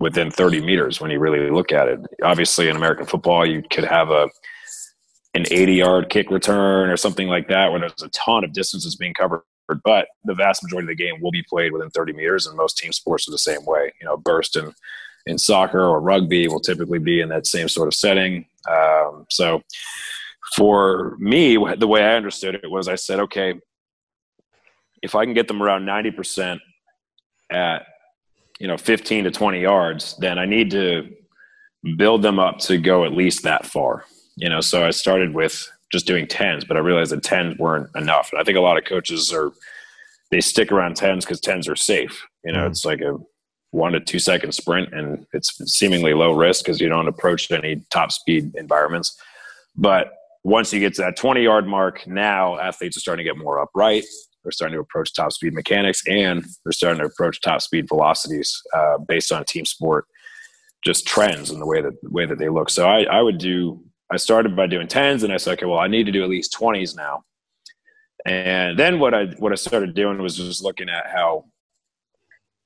[0.00, 2.00] within 30 meters when you really look at it.
[2.22, 4.28] Obviously, in American football, you could have a
[5.34, 8.96] an 80 yard kick return or something like that where there's a ton of distances
[8.96, 9.42] being covered
[9.74, 12.76] but the vast majority of the game will be played within 30 meters and most
[12.76, 14.74] team sports are the same way you know burst and
[15.26, 18.46] in soccer or rugby will typically be in that same sort of setting.
[18.68, 19.62] Um, so
[20.54, 23.54] for me, the way I understood it was I said, okay,
[25.02, 26.58] if I can get them around 90%
[27.50, 27.86] at,
[28.58, 31.08] you know, 15 to 20 yards, then I need to
[31.96, 34.04] build them up to go at least that far.
[34.36, 37.88] You know, so I started with just doing tens, but I realized that tens weren't
[37.94, 38.30] enough.
[38.32, 39.52] And I think a lot of coaches are,
[40.30, 42.26] they stick around tens because tens are safe.
[42.44, 42.70] You know, mm.
[42.70, 43.18] it's like a
[43.72, 47.84] one to two second sprint, and it's seemingly low risk because you don't approach any
[47.90, 49.18] top speed environments.
[49.76, 50.12] But
[50.44, 53.60] once you get to that 20 yard mark, now athletes are starting to get more
[53.60, 54.04] upright.
[54.42, 58.60] They're starting to approach top speed mechanics, and they're starting to approach top speed velocities
[58.74, 60.06] uh, based on team sport,
[60.84, 62.70] just trends and the way that the way that they look.
[62.70, 63.82] So I, I would do.
[64.12, 66.28] I started by doing tens, and I said, okay, well, I need to do at
[66.28, 67.24] least 20s now.
[68.26, 71.46] And then what I what I started doing was just looking at how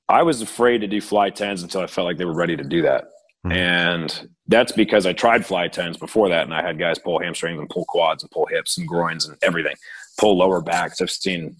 [0.09, 2.63] I was afraid to do fly tens until I felt like they were ready to
[2.63, 3.05] do that.
[3.45, 3.51] Mm-hmm.
[3.53, 7.59] And that's because I tried fly tens before that, and I had guys pull hamstrings
[7.59, 9.75] and pull quads and pull hips and groins and everything,
[10.19, 11.01] pull lower backs.
[11.01, 11.55] I've seen,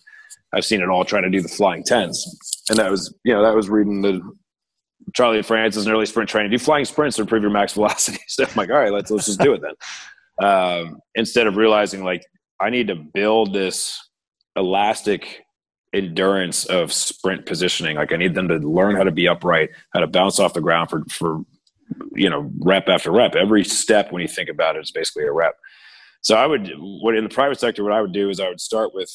[0.53, 2.25] I've seen it all trying to do the flying tens,
[2.69, 4.21] and that was, you know, that was reading the
[5.15, 6.51] Charlie Francis and early sprint training.
[6.51, 8.19] Do flying sprints to improve your max velocity.
[8.27, 10.47] So I'm like, all right, let's let's just do it then.
[10.47, 12.23] Um, instead of realizing like
[12.59, 13.99] I need to build this
[14.55, 15.45] elastic
[15.93, 17.95] endurance of sprint positioning.
[17.97, 20.61] Like I need them to learn how to be upright, how to bounce off the
[20.61, 21.41] ground for for
[22.13, 23.35] you know rep after rep.
[23.35, 25.55] Every step when you think about it is basically a rep.
[26.21, 28.61] So I would what in the private sector what I would do is I would
[28.61, 29.11] start with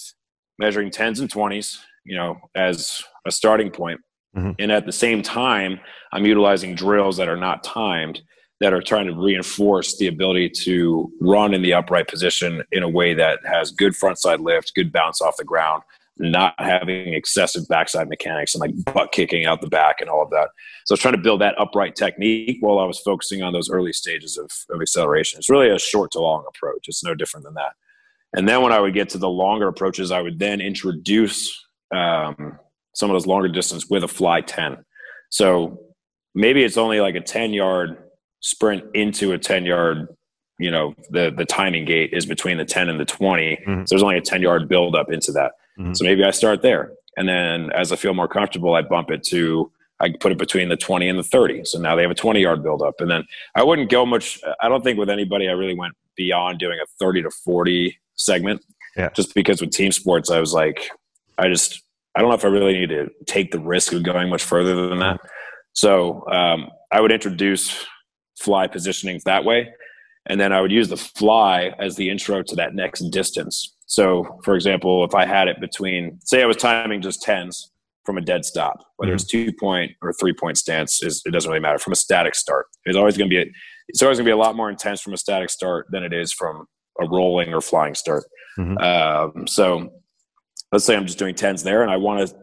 [0.59, 4.01] measuring tens and twenties, you know, as a starting point.
[4.37, 4.53] Mm-hmm.
[4.59, 5.81] And at the same time,
[6.13, 8.23] I'm utilizing drills that are not timed
[8.61, 12.89] that are trying to reinforce the ability to run in the upright position in a
[12.89, 15.83] way that has good frontside lift, good bounce off the ground,
[16.19, 20.31] not having excessive backside mechanics and like butt kicking out the back and all of
[20.31, 20.49] that.
[20.85, 23.69] So I was trying to build that upright technique while I was focusing on those
[23.69, 25.39] early stages of, of acceleration.
[25.39, 26.87] It's really a short to long approach.
[26.87, 27.73] It's no different than that.
[28.35, 31.53] And then when I would get to the longer approaches, I would then introduce
[31.93, 32.59] um,
[32.95, 34.85] some of those longer distance with a fly 10.
[35.31, 35.81] So
[36.35, 37.97] maybe it's only like a 10 yard
[38.41, 40.09] sprint into a 10 yard
[40.59, 43.81] you know the the timing gate is between the 10 and the 20 mm-hmm.
[43.81, 45.95] so there's only a 10 yard build up into that Mm-hmm.
[45.95, 46.93] So maybe I start there.
[47.17, 49.71] And then as I feel more comfortable, I bump it to,
[50.01, 51.65] I put it between the 20 and the 30.
[51.65, 53.01] So now they have a 20 yard buildup.
[53.01, 53.25] And then
[53.55, 56.87] I wouldn't go much, I don't think with anybody I really went beyond doing a
[56.99, 58.65] 30 to 40 segment.
[58.97, 59.11] Yeah.
[59.11, 60.91] Just because with team sports, I was like,
[61.39, 61.83] I just,
[62.15, 64.89] I don't know if I really need to take the risk of going much further
[64.89, 65.21] than that.
[65.73, 67.87] So um, I would introduce
[68.39, 69.69] fly positionings that way.
[70.27, 73.75] And then I would use the fly as the intro to that next distance.
[73.87, 77.73] So, for example, if I had it between, say, I was timing just tens
[78.05, 79.17] from a dead stop, whether mm-hmm.
[79.17, 81.79] it's two point or three point stance, is it doesn't really matter.
[81.79, 83.47] From a static start, it's always going to be a,
[83.89, 86.13] it's always going to be a lot more intense from a static start than it
[86.13, 86.67] is from
[87.01, 88.25] a rolling or flying start.
[88.59, 88.79] Mm-hmm.
[88.79, 89.91] Um, so,
[90.73, 92.37] let's say I'm just doing tens there, and I want to,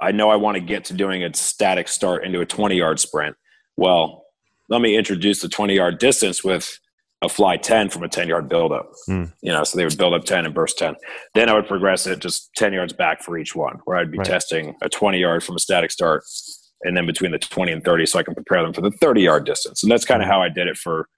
[0.00, 3.00] I know I want to get to doing a static start into a 20 yard
[3.00, 3.36] sprint.
[3.76, 4.24] Well,
[4.68, 6.78] let me introduce the 20 yard distance with
[7.22, 8.92] a fly 10 from a 10 yard buildup.
[9.08, 9.32] Mm.
[9.42, 10.96] You know, so they would build up 10 and burst 10.
[11.34, 14.18] Then I would progress it just 10 yards back for each one, where I'd be
[14.18, 14.26] right.
[14.26, 16.24] testing a 20 yard from a static start
[16.82, 19.22] and then between the 20 and 30 so I can prepare them for the 30
[19.22, 19.82] yard distance.
[19.82, 21.08] And that's kind of how I did it for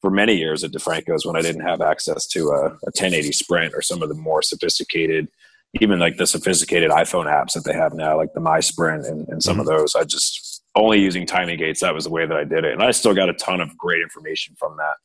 [0.00, 3.74] for many years at DeFranco's when I didn't have access to a, a 1080 Sprint
[3.74, 5.28] or some of the more sophisticated,
[5.74, 9.42] even like the sophisticated iPhone apps that they have now, like the MySprint and, and
[9.42, 9.60] some mm-hmm.
[9.60, 9.94] of those.
[9.94, 11.80] I just only using timing gates.
[11.80, 13.76] That was the way that I did it, and I still got a ton of
[13.76, 14.96] great information from that.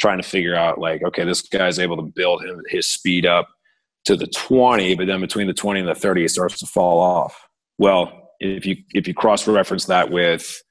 [0.00, 3.48] Trying to figure out like, okay, this guy's able to build him, his speed up
[4.06, 7.00] to the 20, but then between the 20 and the 30, it starts to fall
[7.00, 7.48] off.
[7.76, 10.62] Well, if you if you cross reference that with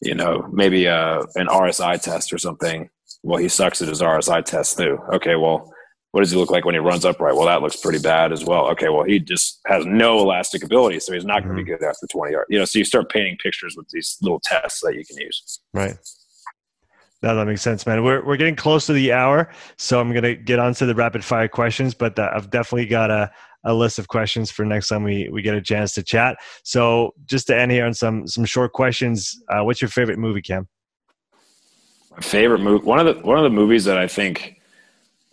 [0.00, 2.88] you know maybe a, uh, an RSI test or something,
[3.22, 4.98] well, he sucks at his RSI test too.
[5.12, 5.72] Okay, well,
[6.12, 7.36] what does he look like when he runs upright?
[7.36, 8.68] Well, that looks pretty bad as well.
[8.70, 11.80] Okay, well, he just has no elastic ability, so he's not going to be mm-hmm.
[11.80, 12.46] good after 20 yards.
[12.50, 15.60] You know, so you start painting pictures with these little tests that you can use.
[15.72, 15.96] Right.
[17.22, 18.02] No, that makes sense, man.
[18.02, 21.22] We're we're getting close to the hour, so I'm gonna get on to the rapid
[21.22, 21.92] fire questions.
[21.92, 23.30] But uh, I've definitely got a,
[23.64, 26.38] a list of questions for next time we, we get a chance to chat.
[26.64, 30.40] So just to end here on some some short questions, uh, what's your favorite movie,
[30.40, 30.66] Cam?
[32.10, 34.59] My favorite movie, one of the one of the movies that I think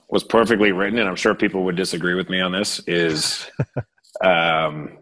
[0.09, 3.49] was perfectly written, and I'm sure people would disagree with me on this, is
[4.21, 4.97] um,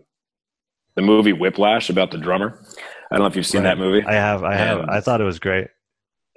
[0.96, 2.60] the movie Whiplash about the drummer.
[3.12, 3.70] I don't know if you've seen right.
[3.70, 4.06] that movie.
[4.06, 4.44] I have.
[4.44, 4.90] I have.
[4.90, 5.68] I thought it was great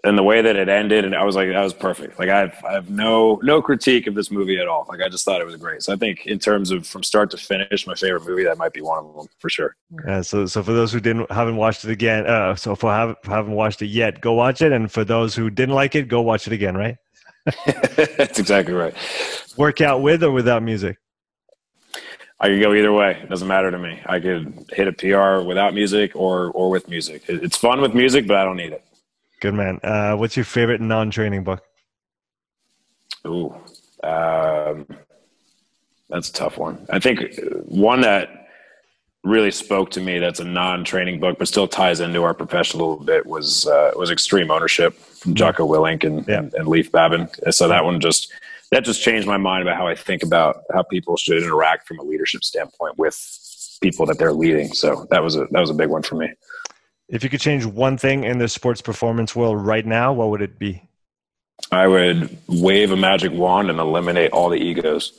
[0.04, 2.18] and the way that it ended, and I was like, that was perfect.
[2.18, 4.86] Like I have, I have no no critique of this movie at all.
[4.88, 5.82] Like I just thought it was great.
[5.82, 8.72] So I think in terms of from start to finish, my favorite movie that might
[8.72, 9.76] be one of them for sure.
[10.06, 10.20] Yeah.
[10.20, 13.52] So so for those who didn't haven't watched it again, uh, so for have, haven't
[13.52, 14.70] watched it yet, go watch it.
[14.70, 16.76] And for those who didn't like it, go watch it again.
[16.76, 16.96] Right.
[18.16, 18.94] That's exactly right.
[19.56, 20.98] Work out with or without music.
[22.40, 23.18] I could go either way.
[23.22, 24.00] It doesn't matter to me.
[24.06, 27.22] I could hit a PR without music or or with music.
[27.26, 28.84] It's fun with music, but I don't need it.
[29.40, 29.80] Good man.
[29.82, 31.62] Uh, what's your favorite non-training book?
[33.26, 33.54] Ooh,
[34.02, 34.86] um,
[36.08, 36.86] that's a tough one.
[36.90, 38.37] I think one that
[39.28, 42.84] really spoke to me that's a non-training book but still ties into our profession a
[42.84, 45.36] little bit was uh, was Extreme Ownership from mm-hmm.
[45.36, 46.38] Jocko Willink and, yeah.
[46.38, 47.28] and, and Leif Babin.
[47.50, 48.32] So that one just
[48.70, 51.98] that just changed my mind about how I think about how people should interact from
[51.98, 53.16] a leadership standpoint with
[53.80, 54.72] people that they're leading.
[54.72, 56.32] So that was a that was a big one for me.
[57.08, 60.42] If you could change one thing in the sports performance world right now, what would
[60.42, 60.82] it be?
[61.72, 65.18] I would wave a magic wand and eliminate all the egos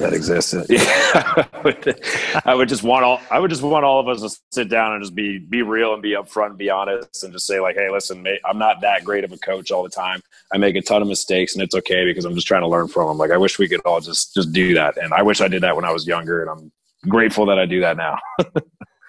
[0.00, 0.54] that exist.
[0.54, 2.00] I, would,
[2.44, 4.92] I would just want all I would just want all of us to sit down
[4.92, 7.76] and just be be real and be upfront and be honest and just say like,
[7.76, 10.20] hey, listen, mate, I'm not that great of a coach all the time.
[10.52, 12.88] I make a ton of mistakes and it's okay because I'm just trying to learn
[12.88, 13.18] from them.
[13.18, 15.62] Like I wish we could all just just do that, and I wish I did
[15.62, 16.72] that when I was younger, and I'm
[17.08, 18.18] grateful that I do that now.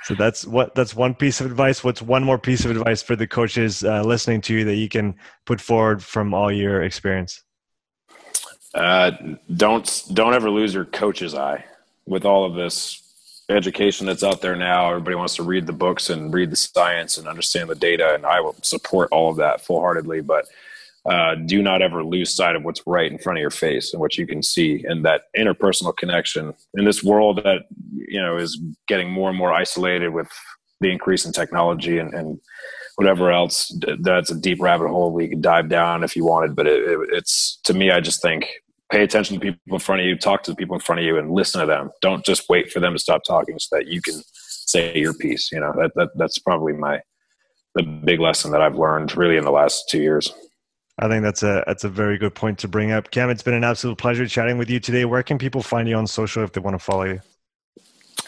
[0.03, 1.83] So that's what that's one piece of advice.
[1.83, 4.89] What's one more piece of advice for the coaches uh, listening to you that you
[4.89, 5.15] can
[5.45, 7.43] put forward from all your experience?
[8.73, 9.11] Uh,
[9.55, 11.65] don't don't ever lose your coach's eye
[12.05, 13.01] with all of this
[13.49, 14.89] education that's out there now.
[14.89, 18.25] Everybody wants to read the books and read the science and understand the data, and
[18.25, 20.21] I will support all of that full heartedly.
[20.21, 20.45] But
[21.05, 23.99] uh, do not ever lose sight of what's right in front of your face and
[23.99, 27.63] what you can see and that interpersonal connection in this world that
[27.95, 30.29] you know is getting more and more isolated with
[30.79, 32.39] the increase in technology and, and
[32.97, 36.67] whatever else that's a deep rabbit hole we could dive down if you wanted but
[36.67, 38.47] it, it, it's to me i just think
[38.91, 41.05] pay attention to people in front of you talk to the people in front of
[41.05, 43.87] you and listen to them don't just wait for them to stop talking so that
[43.87, 46.99] you can say your piece you know that, that that's probably my
[47.75, 50.33] the big lesson that i've learned really in the last two years
[50.99, 53.09] I think that's a that's a very good point to bring up.
[53.09, 55.05] Cam, it's been an absolute pleasure chatting with you today.
[55.05, 57.21] Where can people find you on social if they want to follow you?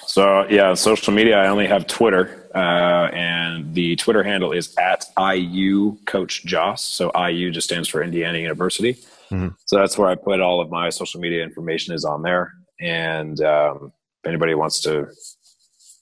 [0.08, 1.38] So yeah, social media.
[1.38, 6.80] I only have Twitter, uh, and the Twitter handle is at IU Coach Josse.
[6.80, 8.98] So IU just stands for Indiana University.
[9.32, 9.50] Mm-hmm.
[9.66, 12.52] So that's where I put all of my social media information is on there.
[12.80, 13.92] And um,
[14.24, 15.08] if anybody wants to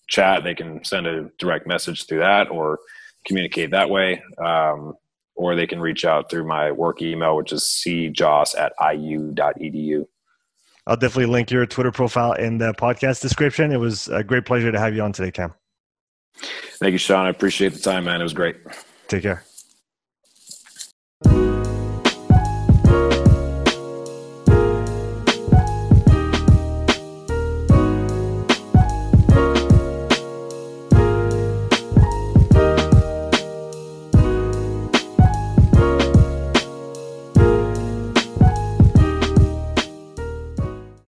[0.07, 2.79] chat, they can send a direct message through that or
[3.25, 4.21] communicate that way.
[4.43, 4.93] Um,
[5.35, 10.05] or they can reach out through my work email, which is cjosse at iu.edu.
[10.87, 13.71] I'll definitely link your Twitter profile in the podcast description.
[13.71, 15.53] It was a great pleasure to have you on today, Cam.
[16.79, 17.25] Thank you, Sean.
[17.25, 18.19] I appreciate the time, man.
[18.19, 18.57] It was great.
[19.07, 19.43] Take care.